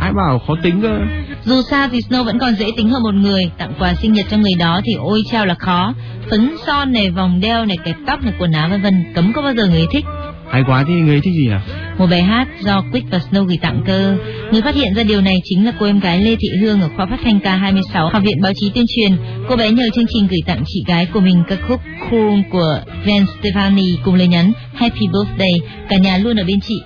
Ai 0.00 0.12
bảo 0.12 0.38
khó 0.46 0.54
tính 0.62 0.82
cơ. 0.82 0.98
Dù 1.44 1.62
sao 1.70 1.88
thì 1.92 1.98
Snow 1.98 2.24
vẫn 2.24 2.38
còn 2.38 2.54
dễ 2.54 2.66
tính 2.76 2.88
hơn 2.88 3.02
một 3.02 3.14
người. 3.14 3.50
Tặng 3.58 3.72
quà 3.78 3.94
sinh 3.94 4.12
nhật 4.12 4.26
cho 4.30 4.36
người 4.36 4.54
đó 4.58 4.80
thì 4.84 4.92
ôi 4.94 5.22
chao 5.30 5.46
là 5.46 5.54
khó. 5.54 5.94
Phấn 6.30 6.56
son 6.66 6.92
này, 6.92 7.10
vòng 7.10 7.40
đeo 7.40 7.64
này, 7.64 7.78
kẹp 7.84 7.96
tóc 8.06 8.22
này, 8.22 8.32
quần 8.38 8.52
áo 8.52 8.68
vân 8.68 8.82
vân 8.82 9.04
cấm 9.14 9.32
có 9.32 9.42
bao 9.42 9.54
giờ 9.54 9.66
người 9.66 9.86
thích. 9.92 10.04
Hay 10.50 10.62
quá 10.66 10.84
thì 10.88 10.94
người 10.94 11.20
thích 11.20 11.34
gì 11.34 11.48
nào? 11.48 11.60
Một 11.98 12.06
bài 12.10 12.22
hát 12.22 12.48
do 12.60 12.82
Quick 12.92 13.10
và 13.10 13.18
Snow 13.18 13.44
gửi 13.44 13.58
tặng 13.62 13.82
cơ. 13.86 14.16
Người 14.52 14.62
phát 14.62 14.74
hiện 14.74 14.94
ra 14.94 15.02
điều 15.02 15.20
này 15.20 15.34
chính 15.44 15.66
là 15.66 15.72
cô 15.80 15.86
em 15.86 16.00
gái 16.00 16.20
Lê 16.20 16.36
Thị 16.36 16.48
Hương 16.60 16.80
ở 16.80 16.88
khoa 16.96 17.06
phát 17.06 17.20
thanh 17.24 17.38
K26 17.38 18.10
Học 18.10 18.22
viện 18.22 18.40
Báo 18.42 18.52
chí 18.56 18.70
Tuyên 18.74 18.84
truyền. 18.96 19.16
Cô 19.48 19.56
bé 19.56 19.70
nhờ 19.70 19.84
chương 19.94 20.04
trình 20.14 20.26
gửi 20.30 20.40
tặng 20.46 20.62
chị 20.66 20.84
gái 20.86 21.06
của 21.06 21.20
mình 21.20 21.42
ca 21.48 21.56
khúc 21.68 21.80
Cool 22.10 22.40
của 22.52 22.78
Gwen 23.04 23.24
Stefani 23.24 23.96
cùng 24.04 24.14
lời 24.14 24.28
nhắn 24.28 24.52
Happy 24.74 25.06
Birthday. 25.12 25.52
Cả 25.88 25.96
nhà 25.96 26.18
luôn 26.18 26.36
ở 26.36 26.44
bên 26.44 26.60
chị. 26.60 26.80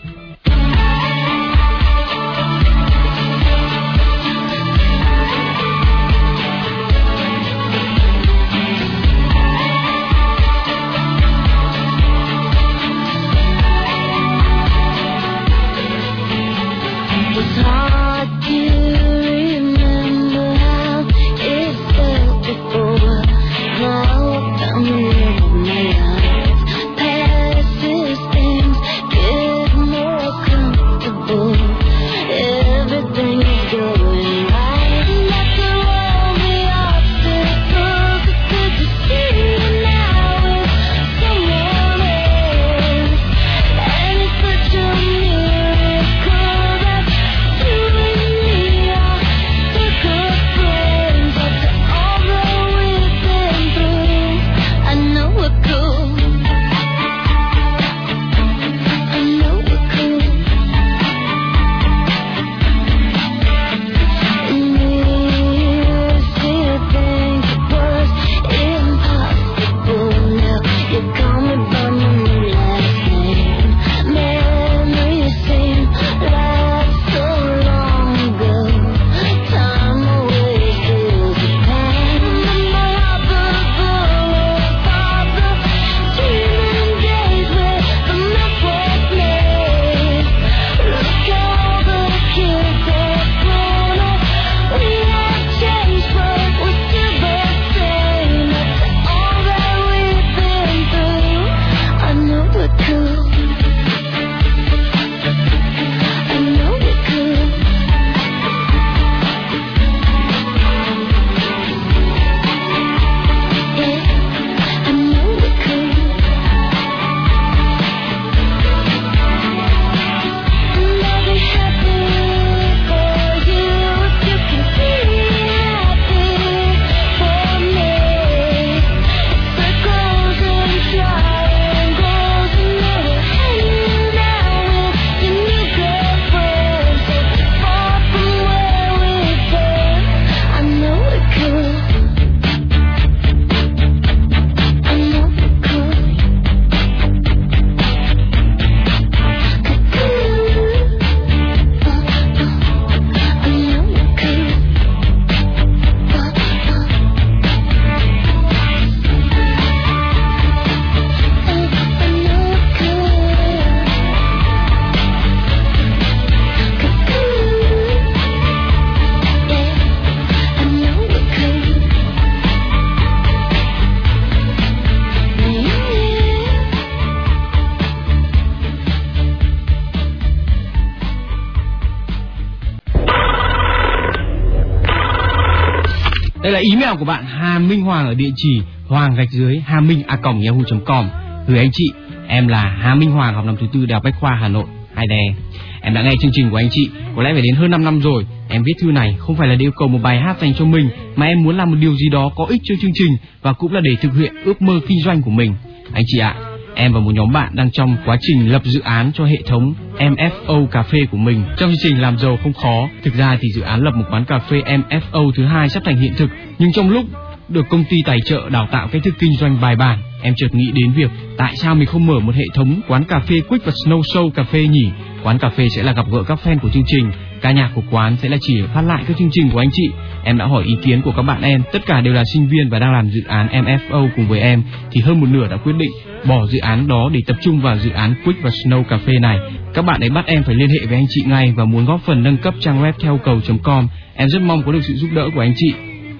Nào 186.95 186.99
của 186.99 187.05
bạn 187.05 187.25
Hà 187.27 187.59
Minh 187.59 187.81
Hoàng 187.81 188.07
ở 188.07 188.15
địa 188.15 188.31
chỉ 188.37 188.61
hoàng 188.88 189.15
gạch 189.15 189.31
dưới, 189.31 189.63
hà 189.67 189.81
minh 189.81 190.03
a 190.07 190.19
yahoo.com 190.23 191.09
gửi 191.49 191.59
anh 191.59 191.71
chị, 191.73 191.90
em 192.27 192.49
là 192.49 192.77
Hà 192.81 192.95
Minh 192.95 193.11
Hoàng, 193.11 193.35
học 193.35 193.45
năm 193.45 193.57
thứ 193.61 193.67
tư 193.73 193.87
đại 193.87 193.95
học 193.95 194.03
Bách 194.05 194.15
khoa 194.21 194.35
Hà 194.35 194.49
Nội, 194.49 194.65
hai 194.95 195.07
đè. 195.07 195.35
Em 195.81 195.95
đã 195.95 196.03
nghe 196.03 196.11
chương 196.21 196.31
trình 196.35 196.51
của 196.51 196.57
anh 196.57 196.69
chị, 196.71 196.88
có 197.17 197.23
lẽ 197.23 197.33
phải 197.33 197.42
đến 197.42 197.55
hơn 197.55 197.71
5 197.71 197.85
năm 197.85 198.01
rồi. 198.01 198.27
Em 198.49 198.63
viết 198.63 198.73
thư 198.81 198.92
này 198.92 199.17
không 199.19 199.37
phải 199.37 199.49
là 199.49 199.55
để 199.55 199.65
yêu 199.65 199.71
cầu 199.77 199.88
một 199.88 199.99
bài 200.03 200.21
hát 200.21 200.37
dành 200.40 200.55
cho 200.55 200.65
mình, 200.65 200.88
mà 201.17 201.27
em 201.27 201.42
muốn 201.42 201.57
làm 201.57 201.71
một 201.71 201.77
điều 201.81 201.95
gì 201.95 202.09
đó 202.09 202.31
có 202.37 202.45
ích 202.45 202.61
cho 202.65 202.75
chương 202.83 202.92
trình 202.95 203.17
và 203.42 203.53
cũng 203.53 203.73
là 203.73 203.81
để 203.81 203.97
thực 203.97 204.15
hiện 204.15 204.33
ước 204.45 204.63
mơ 204.63 204.81
kinh 204.88 204.99
doanh 205.05 205.23
của 205.23 205.31
mình. 205.31 205.55
Anh 205.92 206.05
chị 206.07 206.19
ạ 206.19 206.35
Em 206.75 206.92
và 206.92 207.00
một 207.00 207.14
nhóm 207.14 207.33
bạn 207.33 207.50
đang 207.54 207.70
trong 207.70 207.96
quá 208.06 208.16
trình 208.20 208.52
lập 208.52 208.62
dự 208.64 208.81
án 208.81 209.12
cho 209.14 209.25
hệ 209.25 209.38
thống 209.46 209.75
MFO 209.98 210.66
cà 210.66 210.83
phê 210.83 210.98
của 211.10 211.16
mình. 211.16 211.44
Trong 211.56 211.70
chương 211.70 211.79
trình 211.83 212.02
làm 212.02 212.18
giàu 212.18 212.38
không 212.42 212.52
khó, 212.52 212.88
thực 213.02 213.14
ra 213.14 213.38
thì 213.40 213.48
dự 213.54 213.62
án 213.62 213.83
lập 213.83 213.94
một 213.94 214.04
quán 214.10 214.25
cà 214.25 214.38
phê 214.38 214.62
MFO 214.66 215.33
thứ 215.35 215.44
hai 215.44 215.68
sắp 215.68 215.83
thành 215.87 215.96
hiện 215.96 216.12
thực. 216.16 216.31
Nhưng 216.58 216.72
trong 216.72 216.90
lúc 216.90 217.04
được 217.48 217.68
công 217.68 217.85
ty 217.90 217.96
tài 218.06 218.18
trợ 218.25 218.48
đào 218.50 218.68
tạo 218.72 218.88
cách 218.88 219.02
thức 219.04 219.14
kinh 219.18 219.33
doanh 219.40 219.60
bài 219.60 219.77
bản, 219.77 219.98
em 220.22 220.35
chợt 220.37 220.54
nghĩ 220.54 220.72
đến 220.75 220.92
việc 220.92 221.10
tại 221.37 221.56
sao 221.56 221.75
mình 221.75 221.87
không 221.87 222.06
mở 222.06 222.18
một 222.18 222.35
hệ 222.35 222.44
thống 222.54 222.81
quán 222.88 223.04
cà 223.04 223.20
phê 223.20 223.37
Quick 223.48 223.66
và 223.66 223.72
Snow 223.87 224.00
Show 224.00 224.31
cà 224.31 224.42
phê 224.42 224.66
nhỉ? 224.66 224.90
Quán 225.22 225.38
cà 225.38 225.48
phê 225.48 225.68
sẽ 225.68 225.83
là 225.83 225.92
gặp 225.92 226.06
gỡ 226.12 226.22
các 226.22 226.38
fan 226.44 226.58
của 226.58 226.68
chương 226.68 226.85
trình 226.87 227.10
ca 227.40 227.50
nhạc 227.50 227.70
của 227.75 227.83
quán 227.90 228.16
sẽ 228.16 228.29
là 228.29 228.37
chỉ 228.40 228.62
phát 228.75 228.83
lại 228.83 229.04
các 229.08 229.16
chương 229.18 229.31
trình 229.33 229.50
của 229.50 229.58
anh 229.58 229.70
chị. 229.72 229.90
Em 230.25 230.38
đã 230.38 230.46
hỏi 230.46 230.64
ý 230.64 230.77
kiến 230.83 231.02
của 231.02 231.12
các 231.16 231.22
bạn 231.22 231.42
em, 231.42 231.62
tất 231.72 231.87
cả 231.87 232.00
đều 232.00 232.14
là 232.14 232.25
sinh 232.33 232.48
viên 232.48 232.70
và 232.70 232.79
đang 232.79 232.92
làm 232.92 233.08
dự 233.08 233.22
án 233.29 233.64
MFO 233.64 234.08
cùng 234.16 234.29
với 234.29 234.40
em 234.40 234.62
thì 234.90 235.00
hơn 235.00 235.20
một 235.20 235.27
nửa 235.31 235.48
đã 235.48 235.56
quyết 235.56 235.72
định 235.79 235.90
bỏ 236.27 236.46
dự 236.46 236.58
án 236.58 236.88
đó 236.88 237.10
để 237.12 237.20
tập 237.27 237.37
trung 237.40 237.60
vào 237.60 237.79
dự 237.79 237.90
án 237.90 238.14
Quick 238.25 238.42
và 238.42 238.50
Snow 238.50 238.85
Cafe 238.85 239.20
này. 239.20 239.38
Các 239.75 239.83
bạn 239.83 240.00
ấy 240.00 240.10
bắt 240.10 240.27
em 240.27 240.42
phải 240.42 240.54
liên 240.54 240.68
hệ 240.68 240.87
với 240.87 240.96
anh 240.96 241.06
chị 241.08 241.22
ngay 241.27 241.52
và 241.56 241.64
muốn 241.64 241.85
góp 241.85 242.00
phần 242.06 242.22
nâng 242.22 242.37
cấp 242.37 242.54
trang 242.60 242.83
web 242.83 242.92
theo 243.00 243.18
cầu.com. 243.25 243.88
Em 244.14 244.29
rất 244.29 244.42
mong 244.42 244.62
có 244.62 244.72
được 244.72 244.81
sự 244.83 244.94
giúp 244.94 245.08
đỡ 245.12 245.29
của 245.35 245.40
anh 245.40 245.54
chị. 245.56 245.75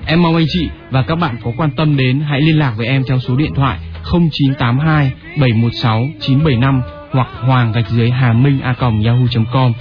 Em 0.07 0.23
mong 0.23 0.37
anh 0.37 0.47
chị 0.49 0.69
và 0.91 1.03
các 1.03 1.15
bạn 1.15 1.37
có 1.45 1.53
quan 1.57 1.71
tâm 1.71 1.97
đến 1.97 2.21
hãy 2.21 2.41
liên 2.41 2.59
lạc 2.59 2.73
với 2.77 2.87
em 2.87 3.03
theo 3.09 3.19
số 3.19 3.37
điện 3.37 3.55
thoại 3.55 3.79
0982 4.05 5.11
716 5.37 6.09
975 6.21 6.83
hoặc 7.11 7.29
hoàng 7.41 7.73
gạch 7.73 7.91
dưới 7.91 8.11
hà 8.11 8.33
minh 8.33 8.61
a 8.61 8.73
còng 8.73 9.05
yahoo.com 9.05 9.73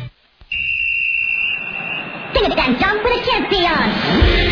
Sing 2.33 2.43
it 2.43 2.57
again, 2.57 4.42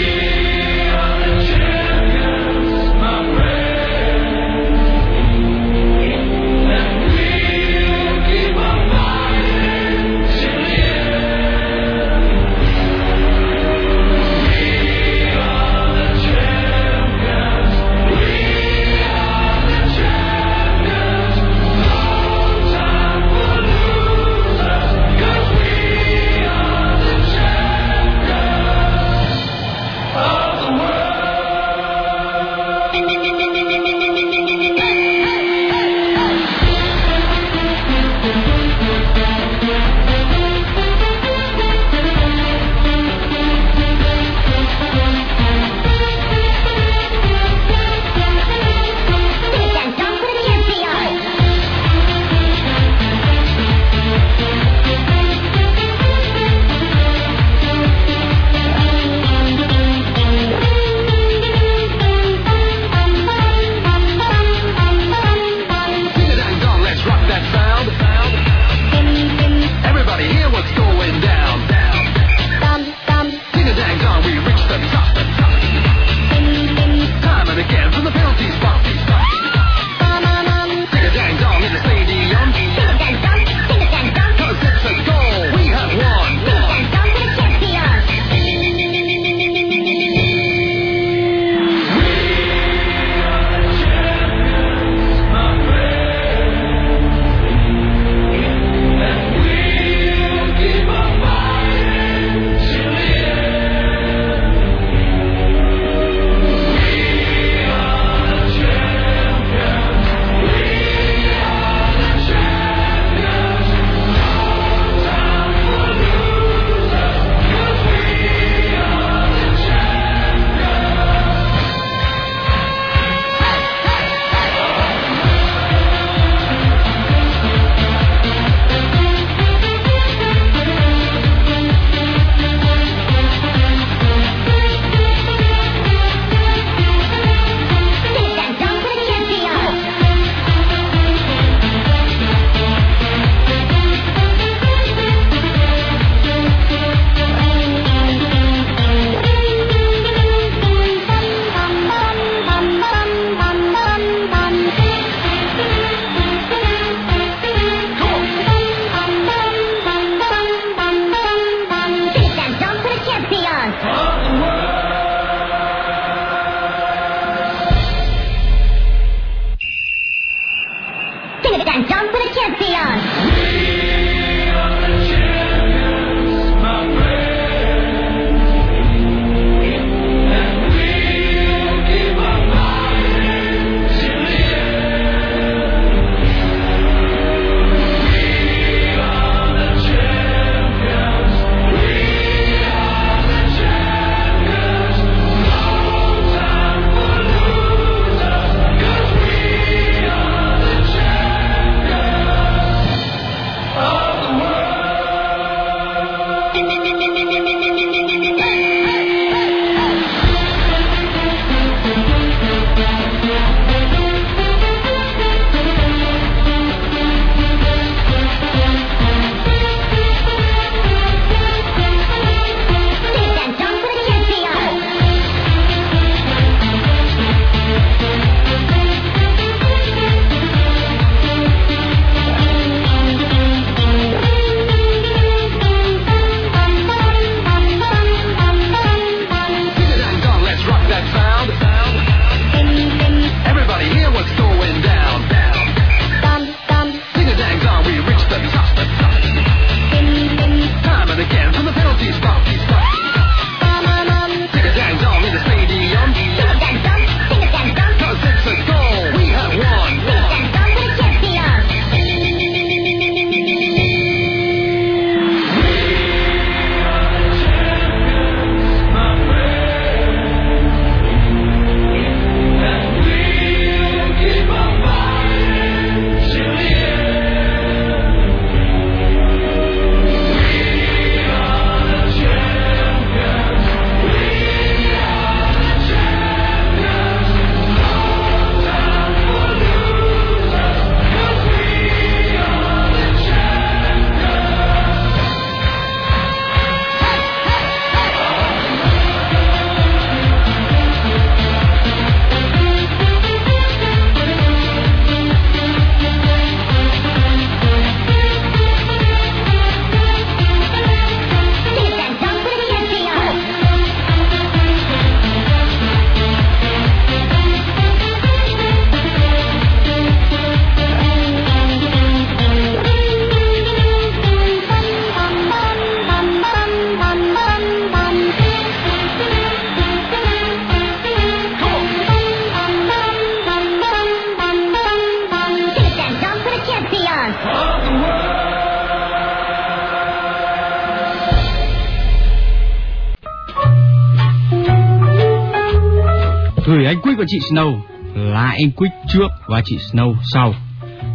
chị 347.32 347.40
Snow 347.40 347.80
là 348.16 348.46
anh 348.46 348.72
Quick 348.72 348.94
trước 349.08 349.28
và 349.48 349.62
chị 349.66 349.78
Snow 349.78 350.16
sau. 350.34 350.54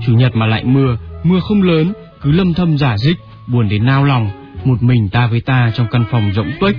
Chủ 0.07 0.13
nhật 0.13 0.37
mà 0.37 0.47
lại 0.47 0.65
mưa, 0.65 0.97
mưa 1.25 1.41
không 1.41 1.63
lớn, 1.63 1.93
cứ 2.23 2.33
lâm 2.33 2.55
thâm 2.55 2.79
giả 2.79 2.97
dích, 2.99 3.17
buồn 3.47 3.69
đến 3.69 3.87
nao 3.87 4.05
lòng. 4.05 4.31
Một 4.65 4.83
mình 4.83 5.09
ta 5.09 5.27
với 5.27 5.41
ta 5.41 5.73
trong 5.75 5.87
căn 5.91 6.05
phòng 6.11 6.31
rộng 6.31 6.51
tuếch, 6.61 6.77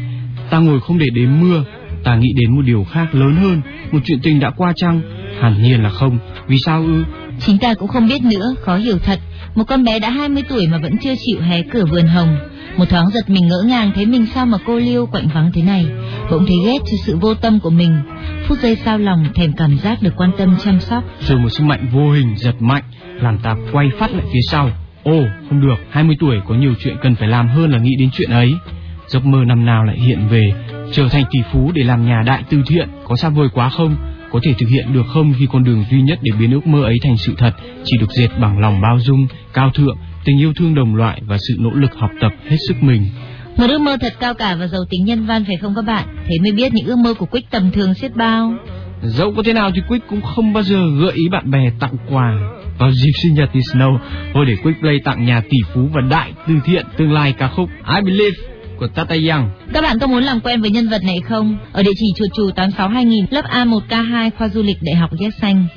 ta 0.49 0.59
ngồi 0.59 0.79
không 0.79 0.97
để 0.97 1.07
đến 1.13 1.41
mưa, 1.41 1.63
ta 2.03 2.15
nghĩ 2.15 2.33
đến 2.35 2.55
một 2.55 2.61
điều 2.61 2.83
khác 2.83 3.15
lớn 3.15 3.35
hơn, 3.35 3.61
một 3.93 3.99
chuyện 4.05 4.19
tình 4.23 4.39
đã 4.39 4.49
qua 4.57 4.73
chăng? 4.75 5.01
Hẳn 5.41 5.63
nhiên 5.63 5.83
là 5.83 5.89
không, 5.89 6.19
vì 6.47 6.57
sao 6.57 6.81
ư? 6.81 7.03
Chính 7.39 7.57
ta 7.57 7.73
cũng 7.73 7.87
không 7.87 8.07
biết 8.07 8.21
nữa, 8.23 8.55
khó 8.61 8.75
hiểu 8.77 8.97
thật. 9.03 9.19
Một 9.55 9.63
con 9.63 9.83
bé 9.83 9.99
đã 9.99 10.09
20 10.09 10.43
tuổi 10.49 10.67
mà 10.67 10.77
vẫn 10.77 10.97
chưa 10.97 11.13
chịu 11.25 11.41
hé 11.41 11.61
cửa 11.61 11.85
vườn 11.85 12.07
hồng. 12.07 12.37
Một 12.77 12.89
thoáng 12.89 13.09
giật 13.13 13.29
mình 13.29 13.47
ngỡ 13.47 13.63
ngàng 13.65 13.91
thấy 13.95 14.05
mình 14.05 14.25
sao 14.25 14.45
mà 14.45 14.57
cô 14.65 14.77
liêu 14.77 15.05
quạnh 15.05 15.27
vắng 15.33 15.51
thế 15.53 15.61
này. 15.61 15.85
Bỗng 16.31 16.45
thấy 16.45 16.57
ghét 16.65 16.79
cho 16.79 16.97
sự 17.05 17.17
vô 17.17 17.33
tâm 17.33 17.59
của 17.59 17.69
mình. 17.69 17.99
Phút 18.47 18.59
giây 18.59 18.75
sao 18.75 18.97
lòng 18.97 19.25
thèm 19.35 19.53
cảm 19.53 19.77
giác 19.77 20.01
được 20.01 20.13
quan 20.17 20.31
tâm 20.37 20.55
chăm 20.63 20.79
sóc. 20.79 21.03
Rồi 21.19 21.39
một 21.39 21.49
sức 21.49 21.63
mạnh 21.63 21.87
vô 21.91 22.11
hình 22.11 22.35
giật 22.35 22.55
mạnh, 22.59 22.83
làm 23.21 23.37
ta 23.37 23.55
quay 23.71 23.89
phát 23.99 24.11
lại 24.11 24.25
phía 24.33 24.41
sau. 24.41 24.71
Ồ, 25.03 25.23
không 25.49 25.61
được, 25.61 25.75
20 25.89 26.15
tuổi 26.19 26.37
có 26.47 26.55
nhiều 26.55 26.73
chuyện 26.83 26.95
cần 27.01 27.15
phải 27.15 27.27
làm 27.27 27.49
hơn 27.49 27.71
là 27.71 27.79
nghĩ 27.79 27.95
đến 27.99 28.09
chuyện 28.13 28.29
ấy. 28.29 28.53
Giấc 29.07 29.25
mơ 29.25 29.39
năm 29.47 29.65
nào 29.65 29.83
lại 29.83 29.99
hiện 29.99 30.27
về, 30.29 30.53
trở 30.91 31.07
thành 31.09 31.23
tỷ 31.31 31.39
phú 31.51 31.71
để 31.75 31.83
làm 31.83 32.05
nhà 32.05 32.23
đại 32.25 32.43
từ 32.49 32.61
thiện, 32.67 32.89
có 33.07 33.15
xa 33.15 33.29
vời 33.29 33.47
quá 33.53 33.69
không? 33.69 33.95
Có 34.31 34.39
thể 34.43 34.53
thực 34.59 34.69
hiện 34.69 34.93
được 34.93 35.05
không 35.13 35.33
khi 35.39 35.47
con 35.51 35.63
đường 35.63 35.83
duy 35.91 36.01
nhất 36.01 36.19
để 36.21 36.31
biến 36.39 36.51
ước 36.51 36.67
mơ 36.67 36.83
ấy 36.83 36.97
thành 37.03 37.17
sự 37.17 37.33
thật 37.37 37.51
chỉ 37.85 37.97
được 37.97 38.11
dệt 38.11 38.29
bằng 38.39 38.59
lòng 38.59 38.81
bao 38.81 38.99
dung, 38.99 39.27
cao 39.53 39.71
thượng, 39.73 39.97
tình 40.25 40.39
yêu 40.39 40.53
thương 40.53 40.75
đồng 40.75 40.95
loại 40.95 41.21
và 41.27 41.37
sự 41.47 41.55
nỗ 41.59 41.69
lực 41.69 41.95
học 41.95 42.11
tập 42.21 42.31
hết 42.47 42.57
sức 42.67 42.83
mình. 42.83 43.05
Một 43.57 43.65
ước 43.69 43.81
mơ 43.81 43.97
thật 44.01 44.13
cao 44.19 44.33
cả 44.33 44.55
và 44.55 44.67
giàu 44.67 44.81
tính 44.89 45.05
nhân 45.05 45.25
văn 45.25 45.43
phải 45.45 45.57
không 45.57 45.75
các 45.75 45.85
bạn? 45.85 46.05
Thế 46.27 46.39
mới 46.41 46.51
biết 46.51 46.73
những 46.73 46.85
ước 46.85 46.97
mơ 46.97 47.13
của 47.13 47.25
Quick 47.25 47.51
tầm 47.51 47.71
thường 47.71 47.93
xiết 47.93 48.15
bao. 48.15 48.53
Dẫu 49.01 49.33
có 49.33 49.43
thế 49.45 49.53
nào 49.53 49.71
thì 49.75 49.81
Quick 49.87 50.07
cũng 50.07 50.21
không 50.21 50.53
bao 50.53 50.63
giờ 50.63 50.87
gợi 51.01 51.11
ý 51.13 51.29
bạn 51.29 51.51
bè 51.51 51.71
tặng 51.79 51.93
quà. 52.09 52.33
Vào 52.77 52.91
dịp 52.91 53.11
sinh 53.23 53.33
nhật 53.33 53.49
thì 53.53 53.59
Snow, 53.59 53.97
thôi 54.33 54.45
để 54.45 54.55
Quick 54.63 54.79
Play 54.79 54.99
tặng 55.03 55.25
nhà 55.25 55.41
tỷ 55.49 55.57
phú 55.73 55.89
và 55.93 56.01
đại 56.01 56.33
từ 56.47 56.53
thiện 56.65 56.85
tương 56.97 57.11
lai 57.11 57.33
ca 57.37 57.47
khúc 57.47 57.69
I 57.95 58.01
Believe 58.05 58.37
của 58.79 58.87
Tata 58.87 59.15
Young. 59.15 59.49
Các 59.73 59.81
bạn 59.81 59.99
có 59.99 60.07
muốn 60.07 60.23
làm 60.23 60.39
quen 60.39 60.61
với 60.61 60.69
nhân 60.69 60.89
vật 60.89 61.03
này 61.03 61.19
không? 61.29 61.57
Ở 61.73 61.83
địa 61.83 61.91
chỉ 61.95 62.05
chuột 62.15 62.29
chù 62.35 62.51
86 62.55 62.89
2000 62.89 63.25
lớp 63.29 63.45
A1K2 63.45 64.29
khoa 64.37 64.47
du 64.47 64.63
lịch 64.63 64.77
Đại 64.81 64.95
học 64.95 65.09
Ghét 65.19 65.29
Xanh. 65.41 65.67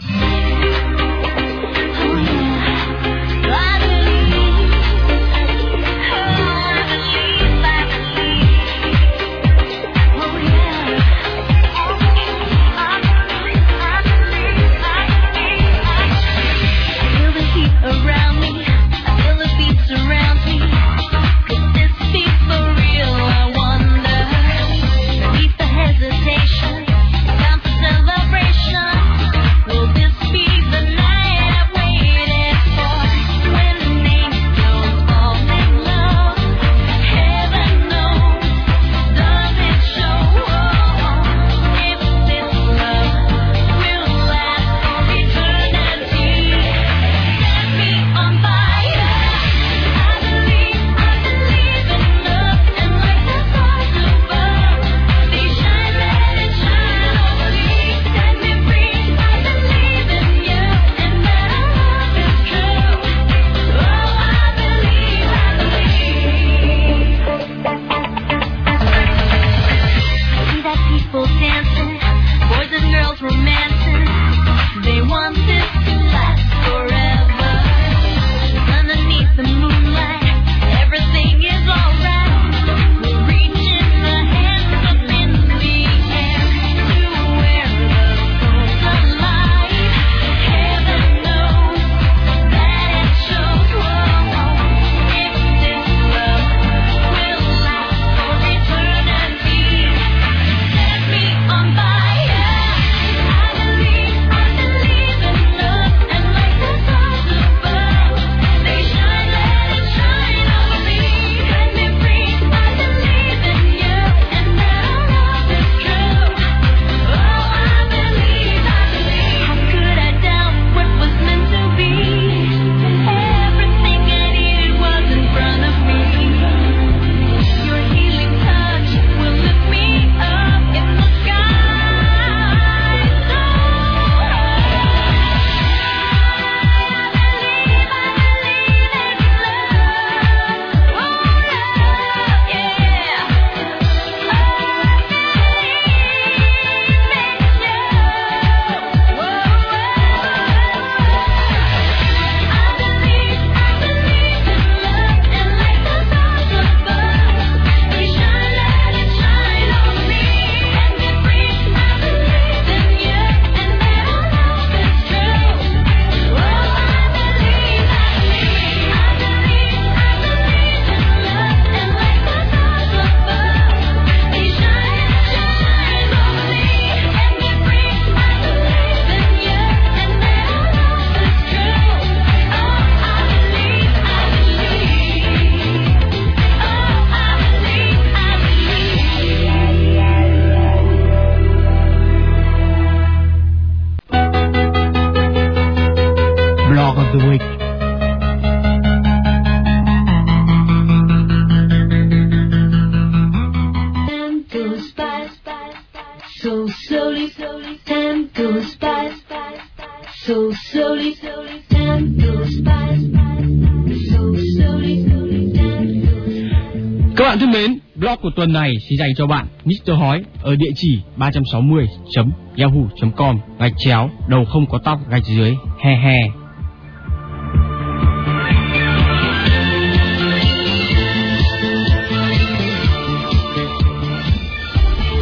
Của 218.31 218.37
tuần 218.37 218.53
này 218.53 218.72
xin 218.89 218.99
dành 218.99 219.14
cho 219.16 219.26
bạn 219.26 219.47
Mr. 219.64 219.93
Hói 219.99 220.24
ở 220.43 220.57
địa 220.57 220.70
chỉ 220.76 221.01
360.yahoo.com 221.16 223.39
gạch 223.59 223.72
chéo, 223.78 224.11
đầu 224.28 224.45
không 224.45 224.66
có 224.66 224.78
tóc, 224.85 225.01
gạch 225.09 225.24
dưới, 225.24 225.57
he 225.78 225.97
he. 225.97 226.16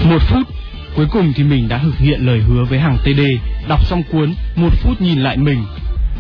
Một 0.05 0.23
phút, 0.29 0.49
Cuối 0.97 1.07
cùng 1.11 1.33
thì 1.37 1.45
mình 1.45 1.69
đã 1.69 1.79
thực 1.79 1.99
hiện 1.99 2.27
lời 2.27 2.41
hứa 2.41 2.65
với 2.65 2.79
hàng 2.79 2.99
TD 3.05 3.21
Đọc 3.69 3.87
xong 3.87 4.03
cuốn 4.13 4.35
Một 4.57 4.71
phút 4.83 5.01
nhìn 5.01 5.19
lại 5.19 5.37
mình 5.37 5.65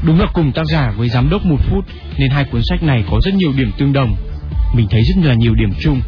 Đúng 0.02 0.20
là 0.20 0.26
cùng 0.32 0.52
tác 0.52 0.66
giả 0.66 0.92
với 0.96 1.08
giám 1.08 1.30
đốc 1.30 1.44
một 1.44 1.60
phút, 1.70 1.84
Nên 2.18 2.30
hai 2.30 2.44
cuốn 2.44 2.60
sách 2.64 2.82
này 2.82 3.04
có 3.10 3.20
rất 3.24 3.34
nhiều 3.34 3.52
điểm 3.56 3.70
tương 3.78 3.92
đồng 3.92 4.16
Mình 4.74 4.86
thấy 4.90 5.02
rất 5.02 5.14
là 5.24 5.34
nhiều 5.34 5.54
điểm 5.54 5.70
chung 5.80 6.00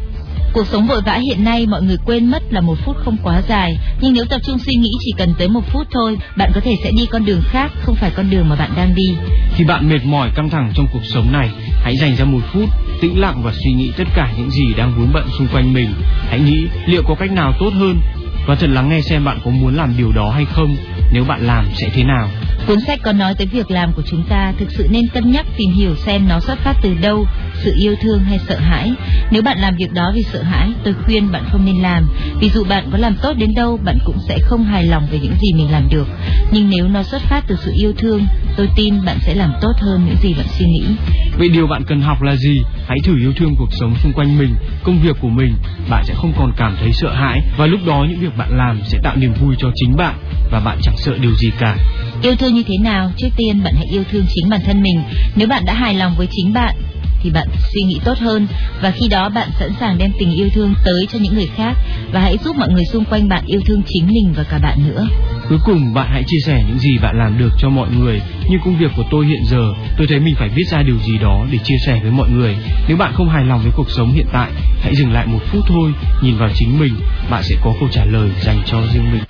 Cuộc 0.53 0.67
sống 0.67 0.87
vội 0.87 1.01
vã 1.01 1.13
hiện 1.13 1.43
nay 1.43 1.67
mọi 1.67 1.81
người 1.81 1.97
quên 2.05 2.31
mất 2.31 2.43
là 2.49 2.61
một 2.61 2.75
phút 2.85 2.95
không 3.05 3.17
quá 3.23 3.41
dài, 3.47 3.77
nhưng 4.01 4.13
nếu 4.13 4.25
tập 4.29 4.41
trung 4.45 4.59
suy 4.59 4.73
nghĩ 4.75 4.89
chỉ 4.99 5.11
cần 5.17 5.33
tới 5.37 5.47
một 5.47 5.61
phút 5.71 5.87
thôi, 5.91 6.17
bạn 6.37 6.51
có 6.55 6.61
thể 6.61 6.75
sẽ 6.83 6.91
đi 6.91 7.05
con 7.05 7.25
đường 7.25 7.41
khác, 7.45 7.71
không 7.81 7.95
phải 7.95 8.11
con 8.15 8.29
đường 8.29 8.49
mà 8.49 8.55
bạn 8.55 8.71
đang 8.75 8.95
đi. 8.95 9.15
Khi 9.55 9.63
bạn 9.63 9.89
mệt 9.89 10.05
mỏi 10.05 10.29
căng 10.35 10.49
thẳng 10.49 10.71
trong 10.75 10.87
cuộc 10.93 11.05
sống 11.05 11.31
này, 11.31 11.49
hãy 11.83 11.97
dành 11.97 12.15
ra 12.15 12.25
một 12.25 12.39
phút, 12.53 12.69
tĩnh 13.01 13.19
lặng 13.19 13.41
và 13.43 13.53
suy 13.63 13.71
nghĩ 13.71 13.91
tất 13.97 14.07
cả 14.15 14.33
những 14.37 14.51
gì 14.51 14.73
đang 14.77 14.93
vướng 14.97 15.13
bận 15.13 15.27
xung 15.37 15.47
quanh 15.47 15.73
mình. 15.73 15.93
Hãy 16.29 16.39
nghĩ 16.39 16.67
liệu 16.85 17.03
có 17.07 17.15
cách 17.15 17.31
nào 17.31 17.53
tốt 17.59 17.73
hơn 17.73 18.01
và 18.47 18.55
thật 18.55 18.69
lắng 18.69 18.89
nghe 18.89 19.01
xem 19.01 19.25
bạn 19.25 19.39
có 19.45 19.51
muốn 19.51 19.75
làm 19.75 19.93
điều 19.97 20.11
đó 20.11 20.29
hay 20.29 20.45
không, 20.45 20.75
nếu 21.13 21.23
bạn 21.23 21.47
làm 21.47 21.65
sẽ 21.75 21.89
thế 21.93 22.03
nào. 22.03 22.29
Cuốn 22.67 22.79
sách 22.87 22.99
có 23.03 23.11
nói 23.11 23.35
tới 23.35 23.47
việc 23.47 23.71
làm 23.71 23.93
của 23.93 24.01
chúng 24.05 24.23
ta 24.29 24.53
thực 24.59 24.71
sự 24.71 24.87
nên 24.91 25.07
cân 25.07 25.31
nhắc 25.31 25.45
tìm 25.57 25.71
hiểu 25.71 25.95
xem 25.95 26.27
nó 26.27 26.39
xuất 26.39 26.59
phát 26.59 26.75
từ 26.81 26.93
đâu, 27.01 27.25
sự 27.53 27.73
yêu 27.77 27.95
thương 28.01 28.19
hay 28.19 28.39
sợ 28.47 28.57
hãi. 28.57 28.93
Nếu 29.31 29.41
bạn 29.41 29.57
làm 29.59 29.75
việc 29.75 29.93
đó 29.93 30.11
vì 30.15 30.23
sợ 30.23 30.43
hãi, 30.43 30.69
tôi 30.83 30.93
khuyên 31.05 31.31
bạn 31.31 31.43
không 31.51 31.65
nên 31.65 31.75
làm, 31.75 32.07
vì 32.39 32.49
dù 32.49 32.63
bạn 32.63 32.89
có 32.91 32.97
làm 32.97 33.15
tốt 33.21 33.33
đến 33.37 33.53
đâu, 33.55 33.79
bạn 33.85 33.97
cũng 34.05 34.17
sẽ 34.27 34.39
không 34.39 34.63
hài 34.63 34.83
lòng 34.83 35.07
về 35.11 35.19
những 35.19 35.35
gì 35.41 35.53
mình 35.53 35.71
làm 35.71 35.89
được. 35.89 36.07
Nhưng 36.51 36.69
nếu 36.69 36.87
nó 36.87 37.03
xuất 37.03 37.21
phát 37.21 37.43
từ 37.47 37.55
sự 37.61 37.71
yêu 37.75 37.93
thương, 37.97 38.25
tôi 38.57 38.69
tin 38.75 39.05
bạn 39.05 39.17
sẽ 39.21 39.35
làm 39.35 39.53
tốt 39.61 39.73
hơn 39.77 40.05
những 40.05 40.17
gì 40.21 40.33
bạn 40.33 40.47
suy 40.59 40.65
nghĩ. 40.65 40.83
Vậy 41.37 41.49
điều 41.49 41.67
bạn 41.67 41.83
cần 41.87 42.01
học 42.01 42.21
là 42.21 42.35
gì? 42.35 42.61
Hãy 42.87 42.97
thử 43.03 43.17
yêu 43.17 43.33
thương 43.37 43.55
cuộc 43.57 43.69
sống 43.79 43.95
xung 44.03 44.13
quanh 44.13 44.37
mình, 44.37 44.55
công 44.83 44.99
việc 45.01 45.15
của 45.21 45.29
mình. 45.29 45.55
Bạn 45.89 46.03
sẽ 46.05 46.13
không 46.13 46.33
còn 46.37 46.51
cảm 46.57 46.75
thấy 46.79 46.91
sợ 46.93 47.13
hãi 47.13 47.41
và 47.57 47.65
lúc 47.65 47.79
đó 47.85 48.05
những 48.09 48.19
việc 48.19 48.37
bạn 48.37 48.57
làm 48.57 48.79
sẽ 48.85 48.97
tạo 49.03 49.15
niềm 49.15 49.33
vui 49.33 49.55
cho 49.59 49.71
chính 49.75 49.95
bạn 49.95 50.15
và 50.51 50.59
bạn 50.59 50.77
chẳng 50.81 50.97
sợ 50.97 51.17
điều 51.21 51.35
gì 51.35 51.51
cả. 51.59 51.77
Yêu 52.23 52.35
thương 52.35 52.50
như 52.51 52.63
thế 52.67 52.77
nào? 52.77 53.11
Trước 53.17 53.29
tiên 53.37 53.63
bạn 53.63 53.73
hãy 53.77 53.87
yêu 53.91 54.03
thương 54.11 54.25
chính 54.35 54.49
bản 54.49 54.61
thân 54.65 54.81
mình. 54.81 55.03
Nếu 55.35 55.47
bạn 55.47 55.65
đã 55.65 55.73
hài 55.73 55.93
lòng 55.93 56.15
với 56.17 56.27
chính 56.31 56.53
bạn 56.53 56.75
thì 57.23 57.29
bạn 57.29 57.47
suy 57.73 57.81
nghĩ 57.81 57.99
tốt 58.05 58.17
hơn 58.17 58.47
và 58.81 58.91
khi 58.91 59.07
đó 59.07 59.29
bạn 59.29 59.49
sẵn 59.59 59.69
sàng 59.79 59.97
đem 59.97 60.11
tình 60.19 60.35
yêu 60.35 60.49
thương 60.53 60.73
tới 60.85 61.07
cho 61.11 61.19
những 61.19 61.33
người 61.33 61.49
khác 61.55 61.73
và 62.11 62.19
hãy 62.19 62.37
giúp 62.43 62.55
mọi 62.55 62.69
người 62.69 62.85
xung 62.85 63.05
quanh 63.05 63.29
bạn 63.29 63.43
yêu 63.45 63.61
thương 63.65 63.81
chính 63.87 64.07
mình 64.07 64.33
và 64.37 64.43
cả 64.43 64.57
bạn 64.57 64.77
nữa. 64.87 65.07
Cuối 65.49 65.59
cùng 65.65 65.93
bạn 65.93 66.07
hãy 66.11 66.23
chia 66.27 66.37
sẻ 66.45 66.63
những 66.67 66.79
gì 66.79 66.97
bạn 67.01 67.17
làm 67.17 67.37
được 67.37 67.49
cho 67.57 67.69
mọi 67.69 67.89
người. 67.99 68.21
Như 68.49 68.57
công 68.65 68.77
việc 68.77 68.91
của 68.95 69.03
tôi 69.11 69.25
hiện 69.25 69.45
giờ, 69.45 69.73
tôi 69.97 70.07
thấy 70.07 70.19
mình 70.19 70.35
phải 70.35 70.49
viết 70.49 70.67
ra 70.71 70.83
điều 70.83 70.97
gì 70.97 71.17
đó 71.17 71.45
để 71.51 71.57
chia 71.63 71.77
sẻ 71.85 71.99
với 72.01 72.11
mọi 72.11 72.29
người. 72.29 72.55
Nếu 72.87 72.97
bạn 72.97 73.13
không 73.13 73.29
hài 73.29 73.45
lòng 73.45 73.61
với 73.63 73.71
cuộc 73.75 73.91
sống 73.91 74.13
hiện 74.13 74.27
tại, 74.33 74.49
hãy 74.81 74.95
dừng 74.95 75.13
lại 75.13 75.27
một 75.27 75.39
phút 75.51 75.63
thôi, 75.67 75.91
nhìn 76.21 76.37
vào 76.37 76.49
chính 76.55 76.79
mình, 76.79 76.93
bạn 77.29 77.43
sẽ 77.43 77.55
có 77.61 77.73
câu 77.79 77.89
trả 77.91 78.05
lời 78.05 78.29
dành 78.41 78.63
cho 78.65 78.81
riêng 78.93 79.11
mình. 79.11 79.21